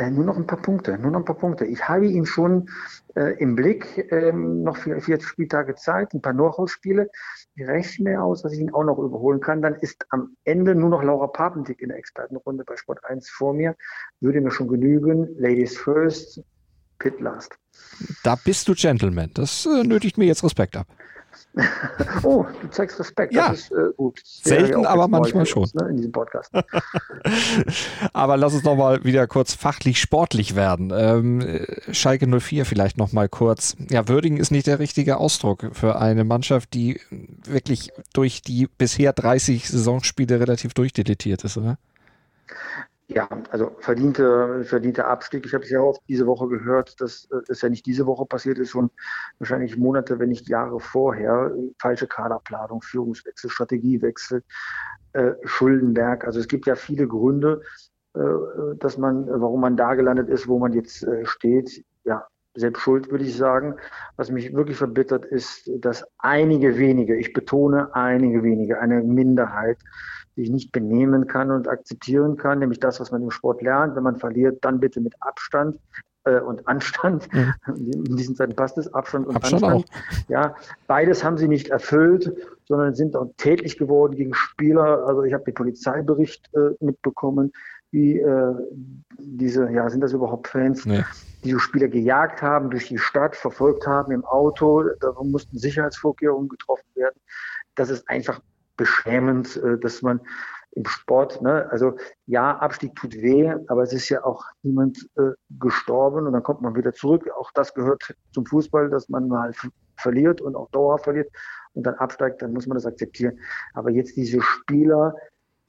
Äh, 0.00 0.10
nur 0.10 0.24
noch 0.24 0.36
ein 0.36 0.46
paar 0.46 0.62
Punkte, 0.62 0.96
nur 0.98 1.10
noch 1.10 1.18
ein 1.20 1.24
paar 1.24 1.36
Punkte. 1.36 1.66
Ich 1.66 1.88
habe 1.88 2.06
ihn 2.06 2.24
schon 2.24 2.70
äh, 3.16 3.34
im 3.38 3.56
Blick, 3.56 4.06
ähm, 4.12 4.62
noch 4.62 4.76
vier, 4.76 5.00
vier 5.00 5.20
Spieltage 5.20 5.74
Zeit, 5.74 6.14
ein 6.14 6.22
paar 6.22 6.32
Knockout-Spiele. 6.32 7.10
Ich 7.39 7.39
rechne 7.58 8.22
aus, 8.22 8.42
dass 8.42 8.52
ich 8.52 8.60
ihn 8.60 8.72
auch 8.72 8.84
noch 8.84 8.98
überholen 8.98 9.40
kann. 9.40 9.62
Dann 9.62 9.74
ist 9.74 10.06
am 10.10 10.36
Ende 10.44 10.74
nur 10.74 10.88
noch 10.88 11.02
Laura 11.02 11.26
Papendick 11.26 11.80
in 11.80 11.88
der 11.88 11.98
Expertenrunde 11.98 12.64
bei 12.64 12.76
Sport 12.76 13.04
1 13.04 13.28
vor 13.28 13.54
mir. 13.54 13.76
Würde 14.20 14.40
mir 14.40 14.50
schon 14.50 14.68
genügen. 14.68 15.28
Ladies 15.38 15.76
first, 15.76 16.42
Pit 16.98 17.20
last. 17.20 17.58
Da 18.22 18.36
bist 18.36 18.68
du 18.68 18.74
Gentleman. 18.74 19.30
Das 19.34 19.66
äh, 19.66 19.84
nötigt 19.84 20.18
mir 20.18 20.26
jetzt 20.26 20.44
Respekt 20.44 20.76
ab. 20.76 20.86
oh, 22.22 22.46
du 22.60 22.68
zeigst 22.68 22.98
Respekt. 22.98 23.34
Ja, 23.34 23.50
das 23.50 23.60
ist 23.60 23.72
äh, 23.72 23.92
gut. 23.96 24.20
Selten, 24.24 24.86
aber 24.86 25.08
manchmal 25.08 25.46
schon. 25.46 25.68
Ne, 25.74 25.88
in 25.90 25.96
diesem 25.96 26.12
Podcast. 26.12 26.52
aber 28.12 28.36
lass 28.36 28.54
uns 28.54 28.64
noch 28.64 28.76
mal 28.76 29.04
wieder 29.04 29.26
kurz 29.26 29.54
fachlich 29.54 30.00
sportlich 30.00 30.54
werden. 30.54 30.92
Ähm, 30.94 31.66
Schalke 31.92 32.26
04 32.26 32.64
vielleicht 32.64 32.98
noch 32.98 33.12
mal 33.12 33.28
kurz. 33.28 33.76
Ja, 33.90 34.08
würdigen 34.08 34.36
ist 34.36 34.50
nicht 34.50 34.66
der 34.66 34.78
richtige 34.78 35.16
Ausdruck 35.16 35.70
für 35.72 35.98
eine 35.98 36.24
Mannschaft, 36.24 36.74
die 36.74 37.00
wirklich 37.44 37.90
durch 38.12 38.42
die 38.42 38.68
bisher 38.78 39.12
30 39.12 39.68
Saisonspiele 39.68 40.40
relativ 40.40 40.74
durchdeletiert 40.74 41.44
ist, 41.44 41.56
oder? 41.56 41.78
Ja, 43.12 43.28
also 43.50 43.72
verdiente, 43.80 44.62
verdiente 44.62 45.04
Abstieg. 45.04 45.44
Ich 45.44 45.52
habe 45.52 45.64
es 45.64 45.70
ja 45.70 45.80
oft 45.80 46.00
diese 46.08 46.28
Woche 46.28 46.46
gehört, 46.46 47.00
dass 47.00 47.28
es 47.48 47.60
ja 47.60 47.68
nicht 47.68 47.84
diese 47.84 48.06
Woche 48.06 48.24
passiert 48.24 48.58
ist, 48.58 48.70
schon 48.70 48.88
wahrscheinlich 49.40 49.76
Monate, 49.76 50.20
wenn 50.20 50.28
nicht 50.28 50.48
Jahre 50.48 50.78
vorher. 50.78 51.52
Falsche 51.80 52.06
Kaderplanung, 52.06 52.82
Führungswechsel, 52.82 53.50
Strategiewechsel, 53.50 54.44
äh, 55.14 55.32
Schuldenberg. 55.42 56.24
Also 56.24 56.38
es 56.38 56.46
gibt 56.46 56.66
ja 56.66 56.76
viele 56.76 57.08
Gründe, 57.08 57.62
äh, 58.14 58.20
dass 58.78 58.96
man, 58.96 59.26
warum 59.28 59.60
man 59.60 59.76
da 59.76 59.94
gelandet 59.94 60.28
ist, 60.28 60.46
wo 60.46 60.60
man 60.60 60.72
jetzt 60.72 61.02
äh, 61.02 61.26
steht. 61.26 61.84
Ja, 62.04 62.28
selbst 62.54 62.80
schuld, 62.80 63.10
würde 63.10 63.24
ich 63.24 63.36
sagen. 63.36 63.76
Was 64.16 64.30
mich 64.30 64.54
wirklich 64.54 64.76
verbittert, 64.76 65.24
ist, 65.24 65.70
dass 65.78 66.04
einige 66.18 66.78
wenige, 66.78 67.16
ich 67.16 67.32
betone 67.32 67.94
einige 67.94 68.42
wenige, 68.42 68.80
eine 68.80 69.02
Minderheit, 69.02 69.78
sich 70.36 70.50
nicht 70.50 70.72
benehmen 70.72 71.26
kann 71.26 71.50
und 71.50 71.68
akzeptieren 71.68 72.36
kann, 72.36 72.60
nämlich 72.60 72.80
das, 72.80 73.00
was 73.00 73.10
man 73.10 73.22
im 73.22 73.30
Sport 73.30 73.62
lernt. 73.62 73.96
Wenn 73.96 74.04
man 74.04 74.16
verliert, 74.16 74.64
dann 74.64 74.80
bitte 74.80 75.00
mit 75.00 75.14
Abstand 75.20 75.78
äh, 76.24 76.40
und 76.40 76.66
Anstand. 76.66 77.28
Mhm. 77.32 77.54
In 78.06 78.16
diesen 78.16 78.36
Zeiten 78.36 78.54
passt 78.54 78.78
es, 78.78 78.92
Abstand 78.94 79.26
und 79.26 79.36
Abstand 79.36 79.64
Anstand. 79.64 79.84
Auch. 79.84 80.28
Ja, 80.28 80.54
beides 80.86 81.24
haben 81.24 81.38
sie 81.38 81.48
nicht 81.48 81.68
erfüllt, 81.68 82.32
sondern 82.66 82.94
sind 82.94 83.16
auch 83.16 83.30
tätlich 83.36 83.78
geworden 83.78 84.16
gegen 84.16 84.34
Spieler. 84.34 85.06
Also 85.06 85.24
ich 85.24 85.34
habe 85.34 85.44
den 85.44 85.54
Polizeibericht 85.54 86.48
äh, 86.54 86.74
mitbekommen, 86.80 87.52
wie 87.90 88.18
äh, 88.18 88.54
diese, 89.18 89.70
ja, 89.70 89.88
sind 89.90 90.00
das 90.00 90.12
überhaupt 90.12 90.48
Fans, 90.48 90.86
nee. 90.86 91.04
diese 91.44 91.58
Spieler 91.60 91.88
gejagt 91.88 92.42
haben, 92.42 92.70
durch 92.70 92.88
die 92.88 92.98
Stadt, 92.98 93.36
verfolgt 93.36 93.86
haben 93.86 94.12
im 94.12 94.24
Auto. 94.24 94.84
Da 95.00 95.12
mussten 95.22 95.58
Sicherheitsvorkehrungen 95.58 96.48
getroffen 96.48 96.88
werden. 96.94 97.20
Das 97.74 97.90
ist 97.90 98.08
einfach 98.08 98.40
beschämend, 98.76 99.56
äh, 99.56 99.78
dass 99.78 100.02
man 100.02 100.20
im 100.72 100.84
Sport, 100.86 101.42
ne, 101.42 101.68
also 101.70 101.96
ja, 102.26 102.56
Abstieg 102.58 102.94
tut 102.94 103.14
weh, 103.14 103.52
aber 103.66 103.82
es 103.82 103.92
ist 103.92 104.08
ja 104.08 104.24
auch 104.24 104.44
niemand 104.62 104.98
äh, 105.16 105.32
gestorben 105.58 106.26
und 106.26 106.32
dann 106.32 106.42
kommt 106.42 106.62
man 106.62 106.76
wieder 106.76 106.92
zurück. 106.92 107.28
Auch 107.36 107.50
das 107.52 107.74
gehört 107.74 108.14
zum 108.32 108.46
Fußball, 108.46 108.88
dass 108.88 109.08
man 109.08 109.26
mal 109.26 109.52
verliert 109.96 110.40
und 110.40 110.54
auch 110.54 110.70
dauerhaft 110.70 111.04
verliert 111.04 111.28
und 111.74 111.84
dann 111.84 111.94
absteigt, 111.94 112.42
dann 112.42 112.52
muss 112.52 112.66
man 112.66 112.76
das 112.76 112.86
akzeptieren. 112.86 113.38
Aber 113.74 113.90
jetzt 113.90 114.16
diese 114.16 114.40
Spieler 114.40 115.14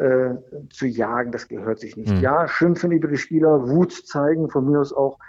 äh, 0.02 0.36
zu 0.70 0.88
jagen, 0.88 1.32
das 1.32 1.48
gehört 1.48 1.80
sich 1.80 1.96
nicht. 1.96 2.12
Mhm. 2.12 2.22
Ja, 2.22 2.48
schimpfen 2.48 2.92
über 2.92 3.08
die 3.08 3.18
Spieler, 3.18 3.70
Wut 3.70 3.94
zeigen, 3.94 4.50
von 4.50 4.70
mir 4.70 4.80
aus 4.80 4.92
auch 4.94 5.20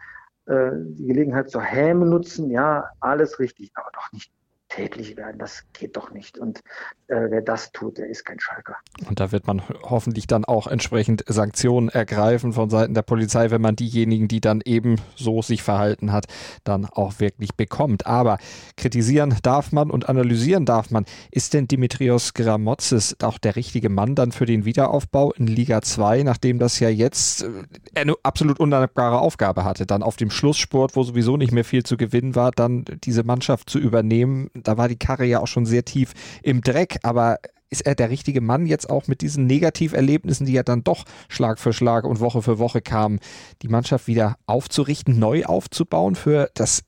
äh, 0.47 0.71
die 0.75 1.07
Gelegenheit 1.07 1.51
zur 1.51 1.63
Häme 1.63 2.07
nutzen, 2.07 2.51
ja, 2.51 2.91
alles 3.01 3.39
richtig, 3.39 3.71
aber 3.75 3.91
doch 3.93 4.11
nicht 4.13 4.33
tätlich 4.73 5.17
werden. 5.17 5.39
Das 5.39 5.65
geht 5.73 5.97
doch 5.97 6.11
nicht. 6.13 6.39
Und 6.39 6.61
äh, 7.09 7.29
wer 7.29 7.43
das 7.43 7.73
tut, 7.73 7.99
der 7.99 8.09
ist 8.09 8.25
kein 8.25 8.41
Schalker. 8.41 8.77
Und 9.07 9.21
da 9.21 9.33
wird 9.33 9.47
man 9.47 9.63
hoffentlich 9.83 10.27
dann 10.27 10.45
auch 10.45 10.67
entsprechend 10.67 11.25
Sanktionen 11.27 11.89
ergreifen 11.91 12.53
von 12.55 12.71
Seiten 12.71 12.95
der 12.95 13.03
Polizei, 13.03 13.51
wenn 13.51 13.61
man 13.61 13.77
diejenigen, 13.77 14.29
die 14.29 14.41
dann 14.41 14.63
eben 14.65 14.97
so 15.15 15.43
sich 15.43 15.63
verhalten 15.63 16.13
hat, 16.13 16.27
dann 16.65 16.87
auch 16.87 17.21
wirklich 17.21 17.55
bekommt. 17.55 18.07
Aber 18.07 18.39
kritisieren 18.77 19.37
darf 19.43 19.73
man 19.73 19.91
und 19.91 20.09
analysieren 20.09 20.65
darf 20.65 20.91
man. 20.91 21.05
Ist 21.31 21.53
denn 21.53 21.69
Dimitrios 21.69 22.33
Gramotzes 22.33 23.17
auch 23.23 23.39
der 23.39 23.57
richtige 23.57 23.91
Mann 23.91 24.15
dann 24.15 24.33
für 24.33 24.47
den 24.47 24.65
Wiederaufbau 24.65 25.33
in 25.33 25.47
Liga 25.47 25.83
2, 25.83 26.23
nachdem 26.23 26.59
das 26.59 26.81
ja 26.81 26.89
jetzt 26.89 27.43
äh, 27.43 27.49
eine 27.95 28.15
absolut 28.23 28.59
undankbare 28.59 29.21
Aufgabe 29.21 29.65
hatte, 29.65 29.85
dann 29.85 30.03
auf 30.03 30.17
dem 30.17 30.31
Schlusssport, 30.31 30.97
wo 30.97 31.03
sowieso 31.03 31.37
nicht 31.37 31.53
mehr 31.53 31.65
viel 31.65 31.83
zu 31.83 31.99
gewinnen 31.99 32.35
war, 32.35 32.53
dann 32.53 32.87
diese 33.05 33.23
Mannschaft 33.23 33.69
zu 33.69 33.79
übernehmen? 33.79 34.49
Da 34.63 34.77
war 34.77 34.89
die 34.89 34.99
Karre 34.99 35.25
ja 35.25 35.41
auch 35.41 35.47
schon 35.47 35.67
sehr 35.67 35.85
tief 35.85 36.13
im 36.43 36.61
Dreck, 36.61 36.99
aber 37.03 37.39
ist 37.71 37.87
er 37.87 37.95
der 37.95 38.11
richtige 38.11 38.41
Mann 38.41 38.67
jetzt 38.67 38.91
auch 38.91 39.09
mit 39.09 39.23
diesen 39.23 39.47
Negativerlebnissen, 39.47 40.45
die 40.47 40.53
ja 40.53 40.63
dann 40.63 40.85
doch 40.85 41.05
Schlag 41.29 41.59
für 41.59 41.73
Schlag 41.73 42.05
und 42.05 42.21
Woche 42.21 42.43
für 42.43 42.59
Woche 42.59 42.83
kamen, 42.83 43.19
die 43.63 43.69
Mannschaft 43.69 44.07
wieder 44.07 44.37
aufzurichten, 44.47 45.19
neu 45.19 45.45
aufzubauen 45.45 46.15
für 46.15 46.51
das, 46.55 46.83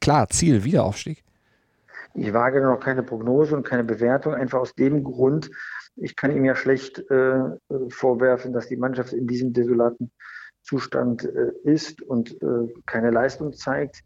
klar, 0.00 0.28
Ziel 0.28 0.62
Wiederaufstieg? 0.62 1.24
Ich 2.14 2.32
wage 2.32 2.60
noch 2.62 2.78
keine 2.78 3.02
Prognose 3.02 3.56
und 3.56 3.64
keine 3.64 3.84
Bewertung, 3.84 4.34
einfach 4.34 4.60
aus 4.60 4.74
dem 4.74 5.02
Grund, 5.02 5.50
ich 6.00 6.16
kann 6.16 6.34
ihm 6.34 6.44
ja 6.44 6.54
schlecht 6.54 6.98
äh, 7.10 7.40
vorwerfen, 7.88 8.52
dass 8.52 8.68
die 8.68 8.76
Mannschaft 8.76 9.12
in 9.12 9.26
diesem 9.26 9.52
desolaten 9.52 10.10
Zustand 10.62 11.24
äh, 11.24 11.50
ist 11.64 12.02
und 12.02 12.40
äh, 12.42 12.72
keine 12.86 13.10
Leistung 13.10 13.52
zeigt. 13.52 14.04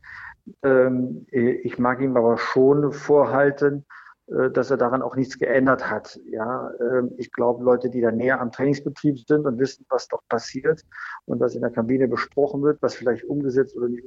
Ähm, 0.62 1.26
ich 1.30 1.78
mag 1.78 2.00
ihm 2.00 2.16
aber 2.16 2.38
schon 2.38 2.92
vorhalten, 2.92 3.84
äh, 4.26 4.50
dass 4.50 4.70
er 4.70 4.76
daran 4.76 5.02
auch 5.02 5.16
nichts 5.16 5.38
geändert 5.38 5.90
hat. 5.90 6.18
Ja, 6.30 6.70
ähm, 6.80 7.12
ich 7.18 7.32
glaube, 7.32 7.64
Leute, 7.64 7.90
die 7.90 8.00
da 8.00 8.10
näher 8.10 8.40
am 8.40 8.52
Trainingsbetrieb 8.52 9.18
sind 9.26 9.46
und 9.46 9.58
wissen, 9.58 9.84
was 9.88 10.08
dort 10.08 10.26
passiert 10.28 10.82
und 11.26 11.40
was 11.40 11.54
in 11.54 11.60
der 11.60 11.70
Kabine 11.70 12.08
besprochen 12.08 12.62
wird, 12.62 12.80
was 12.82 12.94
vielleicht 12.94 13.24
umgesetzt 13.24 13.76
oder 13.76 13.88
nicht 13.88 14.04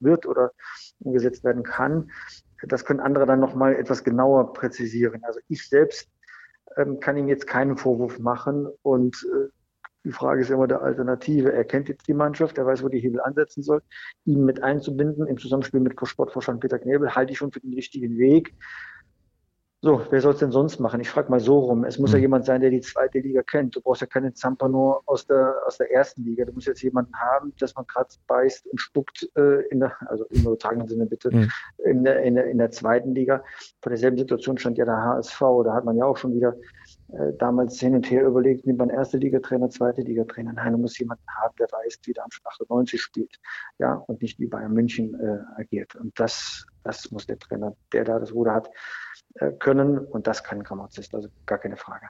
wird 0.00 0.26
oder 0.26 0.52
umgesetzt 1.00 1.44
werden 1.44 1.62
kann, 1.62 2.10
das 2.62 2.84
können 2.84 3.00
andere 3.00 3.26
dann 3.26 3.40
nochmal 3.40 3.76
etwas 3.76 4.04
genauer 4.04 4.52
präzisieren. 4.52 5.22
Also 5.24 5.40
ich 5.48 5.68
selbst 5.68 6.10
ähm, 6.76 7.00
kann 7.00 7.16
ihm 7.16 7.28
jetzt 7.28 7.46
keinen 7.46 7.76
Vorwurf 7.76 8.18
machen 8.18 8.66
und 8.82 9.26
äh, 9.32 9.48
die 10.06 10.12
Frage 10.12 10.40
ist 10.40 10.50
immer 10.50 10.68
der 10.68 10.82
Alternative. 10.82 11.52
Er 11.52 11.64
kennt 11.64 11.88
jetzt 11.88 12.06
die 12.06 12.14
Mannschaft, 12.14 12.58
er 12.58 12.66
weiß, 12.66 12.84
wo 12.84 12.88
die 12.88 13.00
Hebel 13.00 13.20
ansetzen 13.20 13.64
soll. 13.64 13.82
Ihn 14.24 14.44
mit 14.44 14.62
einzubinden 14.62 15.26
im 15.26 15.36
Zusammenspiel 15.36 15.80
mit 15.80 15.94
Sportvorstand 16.00 16.60
Peter 16.60 16.78
Knebel 16.78 17.16
halte 17.16 17.32
ich 17.32 17.38
schon 17.38 17.50
für 17.50 17.58
den 17.58 17.74
richtigen 17.74 18.16
Weg. 18.16 18.54
So, 19.82 20.00
wer 20.10 20.20
soll 20.22 20.32
es 20.32 20.38
denn 20.38 20.50
sonst 20.50 20.80
machen? 20.80 21.00
Ich 21.00 21.10
frage 21.10 21.30
mal 21.30 21.38
so 21.38 21.58
rum. 21.58 21.84
Es 21.84 21.98
muss 21.98 22.10
mhm. 22.10 22.16
ja 22.16 22.20
jemand 22.22 22.46
sein, 22.46 22.62
der 22.62 22.70
die 22.70 22.80
zweite 22.80 23.18
Liga 23.18 23.42
kennt. 23.42 23.76
Du 23.76 23.82
brauchst 23.82 24.00
ja 24.00 24.06
keinen 24.06 24.34
Zampano 24.34 25.02
aus 25.04 25.26
der, 25.26 25.54
aus 25.66 25.76
der 25.76 25.92
ersten 25.92 26.24
Liga. 26.24 26.46
Du 26.46 26.52
musst 26.52 26.66
jetzt 26.66 26.82
jemanden 26.82 27.14
haben, 27.14 27.52
dass 27.58 27.74
man 27.74 27.86
gerade 27.86 28.08
beißt 28.26 28.66
und 28.66 28.80
spuckt 28.80 29.28
äh, 29.36 29.60
in 29.68 29.80
der, 29.80 29.94
also 30.08 30.24
im 30.30 30.42
übertragenen 30.42 30.88
Sinne 30.88 31.06
bitte, 31.06 31.30
mhm. 31.30 31.50
in, 31.84 32.04
der, 32.04 32.22
in, 32.22 32.36
der, 32.36 32.46
in 32.46 32.58
der 32.58 32.70
zweiten 32.70 33.14
Liga. 33.14 33.44
Vor 33.82 33.90
derselben 33.90 34.16
Situation 34.16 34.56
stand 34.56 34.78
ja 34.78 34.86
der 34.86 34.96
HSV. 34.96 35.40
Da 35.64 35.74
hat 35.74 35.84
man 35.84 35.96
ja 35.96 36.06
auch 36.06 36.16
schon 36.16 36.34
wieder 36.34 36.56
äh, 37.12 37.32
damals 37.38 37.78
hin 37.78 37.94
und 37.94 38.10
her 38.10 38.26
überlegt, 38.26 38.66
nimmt 38.66 38.78
man 38.78 38.90
erste 38.90 39.18
Liga-Trainer, 39.18 39.70
zweite 39.70 40.00
Liga-Trainer. 40.00 40.54
Nein, 40.54 40.72
du 40.72 40.78
musst 40.78 40.98
jemanden 40.98 41.24
haben, 41.40 41.54
der 41.58 41.68
weiß, 41.70 41.98
wie 42.04 42.12
der 42.12 42.24
am 42.24 42.30
98 42.44 43.00
spielt. 43.00 43.38
Ja, 43.78 43.94
und 43.94 44.22
nicht 44.22 44.40
wie 44.40 44.46
Bayern 44.46 44.72
München 44.72 45.14
äh, 45.20 45.60
agiert. 45.60 45.94
Und 45.94 46.18
das, 46.18 46.66
das 46.86 47.10
muss 47.10 47.26
der 47.26 47.38
Trainer, 47.38 47.74
der 47.92 48.04
da 48.04 48.18
das 48.18 48.32
Ruder 48.32 48.54
hat, 48.54 48.70
äh, 49.34 49.52
können 49.52 49.98
und 49.98 50.26
das 50.26 50.44
kann 50.44 50.62
Grammatzist, 50.62 51.14
also 51.14 51.28
gar 51.44 51.58
keine 51.58 51.76
Frage. 51.76 52.06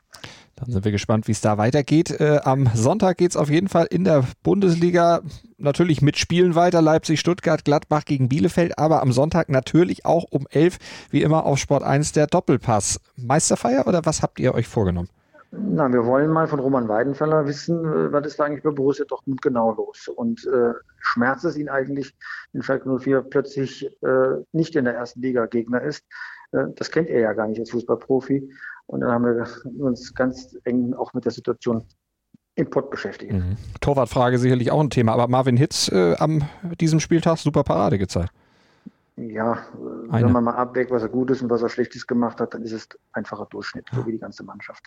Dann 0.55 0.71
sind 0.71 0.85
wir 0.85 0.93
gespannt, 0.93 1.27
wie 1.29 1.33
es 1.33 1.41
da 1.41 1.59
weitergeht. 1.59 2.11
Äh, 2.21 2.41
am 2.45 2.71
Sonntag 2.75 3.19
geht 3.19 3.31
es 3.31 3.37
auf 3.37 3.51
jeden 3.51 3.69
Fall 3.69 3.87
in 3.87 4.05
der 4.05 4.25
Bundesliga 4.43 5.21
natürlich 5.59 6.03
mit 6.03 6.19
Spielen 6.19 6.55
weiter. 6.55 6.81
Leipzig, 6.81 7.21
Stuttgart, 7.21 7.65
Gladbach 7.65 8.05
gegen 8.05 8.29
Bielefeld, 8.29 8.79
aber 8.79 9.03
am 9.03 9.12
Sonntag 9.12 9.49
natürlich 9.49 10.05
auch 10.05 10.25
um 10.31 10.47
11, 10.49 10.79
wie 11.11 11.23
immer 11.23 11.45
auf 11.45 11.59
Sport 11.59 11.83
1 11.83 12.12
der 12.12 12.27
Doppelpass. 12.27 13.01
Meisterfeier 13.17 13.87
oder 13.87 14.05
was 14.05 14.23
habt 14.23 14.39
ihr 14.39 14.55
euch 14.55 14.69
vorgenommen? 14.69 15.09
Na, 15.59 15.92
wir 15.92 16.05
wollen 16.05 16.31
mal 16.31 16.47
von 16.47 16.61
Roman 16.61 16.88
Weidenfeller 16.88 17.47
wissen, 17.47 17.85
äh, 17.85 18.12
was 18.12 18.27
ist 18.27 18.38
da 18.38 18.45
eigentlich 18.45 18.62
bei 18.62 18.71
Borussia 18.71 19.05
Dortmund 19.05 19.42
genau 19.42 19.73
los? 19.73 20.09
Und 20.09 20.47
äh, 20.47 20.73
schmerzt 20.99 21.45
es 21.45 21.57
ihn 21.57 21.69
eigentlich, 21.69 22.14
wenn 22.53 22.62
Schalke 22.62 22.88
04 22.99 23.23
plötzlich 23.23 23.87
äh, 24.03 24.42
nicht 24.53 24.77
in 24.77 24.85
der 24.85 24.95
ersten 24.95 25.21
Liga 25.23 25.47
Gegner 25.47 25.83
ist? 25.83 26.05
Äh, 26.53 26.66
das 26.77 26.90
kennt 26.90 27.09
er 27.09 27.21
ja 27.21 27.33
gar 27.33 27.49
nicht 27.49 27.61
als 27.61 27.71
Fußballprofi. 27.71 28.51
Und 28.87 29.01
dann 29.01 29.11
haben 29.11 29.25
wir 29.25 29.47
uns 29.79 30.14
ganz 30.14 30.57
eng 30.64 30.95
auch 30.95 31.12
mit 31.12 31.25
der 31.25 31.33
Situation 31.33 31.85
im 32.55 32.71
Pott 32.71 32.90
beschäftigt. 32.90 33.33
Mhm. 33.33 33.57
Torwartfrage 33.81 34.38
sicherlich 34.38 34.71
auch 34.71 34.81
ein 34.81 34.90
Thema, 34.90 35.12
aber 35.12 35.29
Marvin 35.29 35.57
Hitz 35.57 35.90
äh, 35.92 36.16
am 36.16 36.42
diesem 36.81 37.01
Spieltag 37.01 37.38
super 37.38 37.64
Parade 37.64 37.99
gezeigt. 37.99 38.31
Ja, 39.16 39.66
Eine. 40.11 40.26
wenn 40.26 40.33
man 40.33 40.44
mal 40.44 40.55
abwägt, 40.57 40.90
was 40.90 41.02
er 41.02 41.09
Gutes 41.09 41.40
und 41.40 41.48
was 41.48 41.62
er 41.62 41.70
Schlechtes 41.70 42.07
gemacht 42.07 42.38
hat, 42.38 42.52
dann 42.52 42.62
ist 42.62 42.72
es 42.72 42.88
einfacher 43.12 43.46
Durchschnitt, 43.46 43.87
so 43.90 44.07
wie 44.07 44.12
die 44.12 44.18
ganze 44.18 44.44
Mannschaft. 44.44 44.85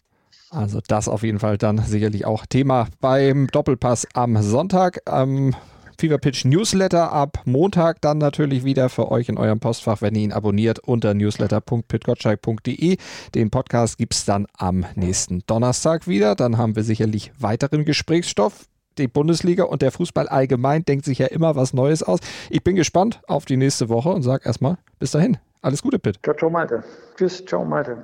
Also 0.51 0.79
das 0.87 1.07
auf 1.07 1.23
jeden 1.23 1.39
Fall 1.39 1.57
dann 1.57 1.79
sicherlich 1.79 2.25
auch 2.25 2.45
Thema 2.45 2.87
beim 3.01 3.47
Doppelpass 3.47 4.07
am 4.13 4.39
Sonntag. 4.41 4.99
Am 5.05 5.55
Fever 5.99 6.17
Pitch 6.17 6.45
Newsletter 6.45 7.11
ab 7.11 7.41
Montag 7.45 8.01
dann 8.01 8.19
natürlich 8.19 8.63
wieder 8.63 8.87
für 8.89 9.11
euch 9.11 9.29
in 9.29 9.37
eurem 9.37 9.59
Postfach, 9.59 10.01
wenn 10.01 10.15
ihr 10.15 10.21
ihn 10.21 10.31
abonniert 10.31 10.79
unter 10.79 11.13
newsletter.pitgottschalk.de. 11.13 12.97
Den 13.35 13.49
Podcast 13.49 13.97
gibt 13.97 14.13
es 14.13 14.25
dann 14.25 14.45
am 14.57 14.85
nächsten 14.95 15.41
Donnerstag 15.45 16.07
wieder. 16.07 16.35
Dann 16.35 16.57
haben 16.57 16.75
wir 16.75 16.83
sicherlich 16.83 17.31
weiteren 17.39 17.83
Gesprächsstoff 17.83 18.67
die 18.99 19.07
Bundesliga 19.07 19.63
und 19.63 19.81
der 19.81 19.91
Fußball 19.91 20.27
allgemein 20.27 20.85
denkt 20.85 21.05
sich 21.05 21.19
ja 21.19 21.27
immer 21.27 21.55
was 21.55 21.73
Neues 21.73 22.03
aus. 22.03 22.19
Ich 22.49 22.63
bin 22.63 22.75
gespannt 22.75 23.21
auf 23.27 23.45
die 23.45 23.57
nächste 23.57 23.89
Woche 23.89 24.09
und 24.09 24.21
sage 24.23 24.45
erstmal 24.45 24.77
bis 24.99 25.11
dahin. 25.11 25.37
Alles 25.61 25.81
Gute, 25.81 25.99
Pitt. 25.99 26.19
Ciao, 26.23 26.35
ciao, 26.35 26.49
Malte. 26.49 26.83
Tschüss, 27.17 27.43
ciao, 27.45 27.65
Malte. 27.65 28.03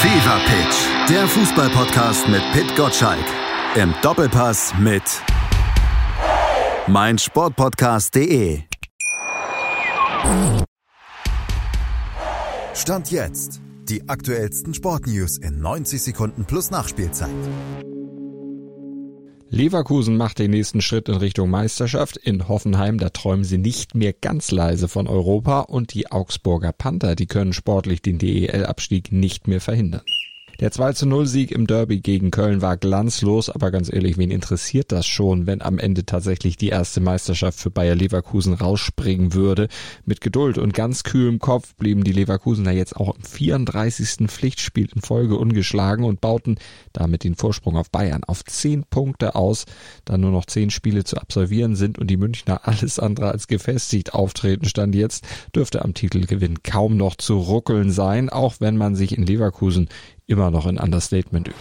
Fever 0.00 0.38
Pitch, 0.46 1.10
der 1.10 1.26
Fußballpodcast 1.26 2.28
mit 2.28 2.42
Pitt 2.52 2.76
Gottschalk. 2.76 3.24
Im 3.74 3.94
Doppelpass 4.02 4.74
mit 4.78 5.02
meinsportpodcast.de. 6.86 8.60
Stand 12.74 13.10
jetzt. 13.10 13.60
Die 13.88 14.08
aktuellsten 14.08 14.72
Sportnews 14.72 15.36
in 15.36 15.60
90 15.60 16.00
Sekunden 16.00 16.46
plus 16.46 16.70
Nachspielzeit. 16.70 17.28
Leverkusen 19.50 20.16
macht 20.16 20.38
den 20.38 20.52
nächsten 20.52 20.80
Schritt 20.80 21.10
in 21.10 21.16
Richtung 21.16 21.50
Meisterschaft. 21.50 22.16
In 22.16 22.48
Hoffenheim, 22.48 22.96
da 22.96 23.10
träumen 23.10 23.44
sie 23.44 23.58
nicht 23.58 23.94
mehr 23.94 24.14
ganz 24.14 24.50
leise 24.52 24.88
von 24.88 25.06
Europa 25.06 25.60
und 25.60 25.92
die 25.92 26.10
Augsburger 26.10 26.72
Panther, 26.72 27.14
die 27.14 27.26
können 27.26 27.52
sportlich 27.52 28.00
den 28.00 28.16
DEL-Abstieg 28.16 29.12
nicht 29.12 29.48
mehr 29.48 29.60
verhindern. 29.60 30.00
Der 30.60 30.70
2 30.70 30.92
zu 30.92 31.06
0 31.06 31.26
Sieg 31.26 31.50
im 31.50 31.66
Derby 31.66 32.00
gegen 32.00 32.30
Köln 32.30 32.62
war 32.62 32.76
glanzlos, 32.76 33.50
aber 33.50 33.72
ganz 33.72 33.92
ehrlich, 33.92 34.18
wen 34.18 34.30
interessiert 34.30 34.92
das 34.92 35.04
schon, 35.04 35.48
wenn 35.48 35.60
am 35.60 35.78
Ende 35.78 36.06
tatsächlich 36.06 36.56
die 36.56 36.68
erste 36.68 37.00
Meisterschaft 37.00 37.58
für 37.58 37.70
Bayer 37.70 37.96
Leverkusen 37.96 38.54
rausspringen 38.54 39.34
würde? 39.34 39.66
Mit 40.04 40.20
Geduld 40.20 40.58
und 40.58 40.72
ganz 40.72 41.02
kühlem 41.02 41.40
Kopf 41.40 41.74
blieben 41.74 42.04
die 42.04 42.12
Leverkusener 42.12 42.70
jetzt 42.70 42.96
auch 42.96 43.16
im 43.16 43.22
34. 43.22 44.28
Pflichtspiel 44.28 44.88
in 44.94 45.02
Folge 45.02 45.36
ungeschlagen 45.36 46.04
und 46.04 46.20
bauten 46.20 46.56
damit 46.92 47.24
den 47.24 47.34
Vorsprung 47.34 47.76
auf 47.76 47.90
Bayern 47.90 48.22
auf 48.22 48.44
10 48.44 48.84
Punkte 48.84 49.34
aus, 49.34 49.64
da 50.04 50.16
nur 50.16 50.30
noch 50.30 50.44
10 50.46 50.70
Spiele 50.70 51.02
zu 51.02 51.16
absolvieren 51.16 51.74
sind 51.74 51.98
und 51.98 52.08
die 52.08 52.16
Münchner 52.16 52.60
alles 52.62 53.00
andere 53.00 53.32
als 53.32 53.48
gefestigt 53.48 54.14
auftreten 54.14 54.66
stand 54.66 54.94
jetzt, 54.94 55.24
dürfte 55.54 55.84
am 55.84 55.94
Titelgewinn 55.94 56.62
kaum 56.62 56.96
noch 56.96 57.16
zu 57.16 57.38
ruckeln 57.38 57.90
sein, 57.90 58.30
auch 58.30 58.54
wenn 58.60 58.76
man 58.76 58.94
sich 58.94 59.18
in 59.18 59.26
Leverkusen 59.26 59.88
immer 60.26 60.50
noch 60.50 60.66
ein 60.66 60.78
Understatement 60.78 61.48
übt. 61.48 61.58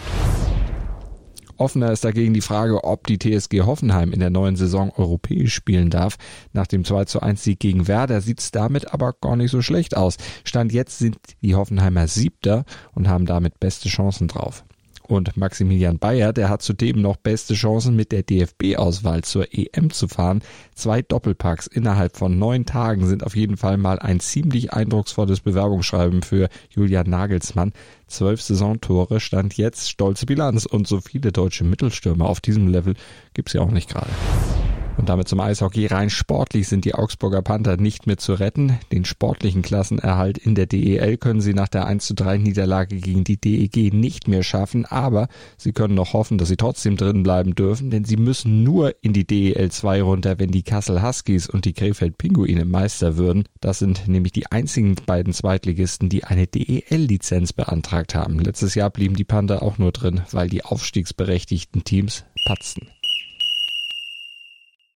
Offener 1.57 1.91
ist 1.91 2.03
dagegen 2.03 2.33
die 2.33 2.41
Frage, 2.41 2.83
ob 2.83 3.05
die 3.05 3.19
TSG 3.19 3.61
Hoffenheim 3.61 4.11
in 4.11 4.19
der 4.19 4.31
neuen 4.31 4.55
Saison 4.55 4.91
europäisch 4.97 5.53
spielen 5.53 5.89
darf. 5.89 6.17
Nach 6.51 6.67
dem 6.67 6.83
2 6.83 7.05
zu 7.05 7.21
1 7.21 7.43
Sieg 7.43 7.59
gegen 7.59 7.87
Werder 7.87 8.21
sieht 8.21 8.39
es 8.39 8.51
damit 8.51 8.91
aber 8.91 9.13
gar 9.13 9.35
nicht 9.35 9.51
so 9.51 9.61
schlecht 9.61 9.95
aus. 9.95 10.17
Stand 10.43 10.73
jetzt 10.73 10.97
sind 10.97 11.17
die 11.41 11.55
Hoffenheimer 11.55 12.07
Siebter 12.07 12.65
und 12.93 13.07
haben 13.07 13.25
damit 13.25 13.59
beste 13.59 13.87
Chancen 13.87 14.27
drauf. 14.27 14.65
Und 15.13 15.37
Maximilian 15.37 15.99
Bayer, 15.99 16.33
der 16.33 16.49
hat 16.49 16.63
zudem 16.63 16.99
noch 16.99 17.17
beste 17.17 17.53
Chancen 17.53 17.95
mit 17.95 18.11
der 18.11 18.23
DFB-Auswahl 18.23 19.23
zur 19.23 19.45
EM 19.51 19.91
zu 19.91 20.07
fahren. 20.07 20.41
Zwei 20.73 21.03
Doppelpacks 21.03 21.67
innerhalb 21.67 22.17
von 22.17 22.39
neun 22.39 22.65
Tagen 22.65 23.05
sind 23.05 23.23
auf 23.23 23.35
jeden 23.35 23.55
Fall 23.55 23.77
mal 23.77 23.99
ein 23.99 24.19
ziemlich 24.19 24.73
eindrucksvolles 24.73 25.41
Bewerbungsschreiben 25.41 26.23
für 26.23 26.49
Julian 26.71 27.11
Nagelsmann. 27.11 27.73
Zwölf 28.07 28.41
Saisontore 28.41 29.19
stand 29.19 29.55
jetzt 29.55 29.87
stolze 29.87 30.25
Bilanz 30.25 30.65
und 30.65 30.87
so 30.87 30.99
viele 30.99 31.31
deutsche 31.31 31.63
Mittelstürmer 31.63 32.25
auf 32.25 32.41
diesem 32.41 32.67
Level 32.67 32.95
gibt's 33.35 33.53
ja 33.53 33.61
auch 33.61 33.71
nicht 33.71 33.89
gerade. 33.89 34.09
Und 34.97 35.09
damit 35.09 35.27
zum 35.27 35.39
Eishockey. 35.39 35.87
Rein 35.87 36.09
sportlich 36.09 36.67
sind 36.67 36.85
die 36.85 36.93
Augsburger 36.93 37.41
Panther 37.41 37.77
nicht 37.77 38.05
mehr 38.05 38.17
zu 38.17 38.33
retten. 38.33 38.77
Den 38.91 39.05
sportlichen 39.05 39.61
Klassenerhalt 39.61 40.37
in 40.37 40.55
der 40.55 40.65
DEL 40.65 41.17
können 41.17 41.41
sie 41.41 41.53
nach 41.53 41.67
der 41.67 41.85
1 41.87 42.05
zu 42.05 42.13
3 42.13 42.37
Niederlage 42.37 42.97
gegen 42.97 43.23
die 43.23 43.37
DEG 43.37 43.91
nicht 43.93 44.27
mehr 44.27 44.43
schaffen. 44.43 44.85
Aber 44.85 45.27
sie 45.57 45.73
können 45.73 45.95
noch 45.95 46.13
hoffen, 46.13 46.37
dass 46.37 46.47
sie 46.47 46.57
trotzdem 46.57 46.95
drin 46.95 47.23
bleiben 47.23 47.55
dürfen, 47.55 47.89
denn 47.89 48.05
sie 48.05 48.17
müssen 48.17 48.63
nur 48.63 48.93
in 49.01 49.13
die 49.13 49.25
DEL 49.25 49.71
2 49.71 50.03
runter, 50.03 50.39
wenn 50.39 50.51
die 50.51 50.63
Kassel 50.63 51.01
Huskies 51.01 51.49
und 51.49 51.65
die 51.65 51.73
Krefeld 51.73 52.17
Pinguine 52.17 52.65
Meister 52.65 53.17
würden. 53.17 53.45
Das 53.61 53.79
sind 53.79 54.07
nämlich 54.07 54.31
die 54.31 54.51
einzigen 54.51 54.95
beiden 55.05 55.33
Zweitligisten, 55.33 56.09
die 56.09 56.23
eine 56.23 56.45
DEL-Lizenz 56.47 57.51
beantragt 57.51 58.13
haben. 58.15 58.39
Letztes 58.39 58.75
Jahr 58.75 58.91
blieben 58.91 59.15
die 59.15 59.25
Panther 59.25 59.63
auch 59.63 59.79
nur 59.79 59.91
drin, 59.91 60.21
weil 60.31 60.49
die 60.49 60.63
aufstiegsberechtigten 60.63 61.83
Teams 61.83 62.25
patzten. 62.45 62.92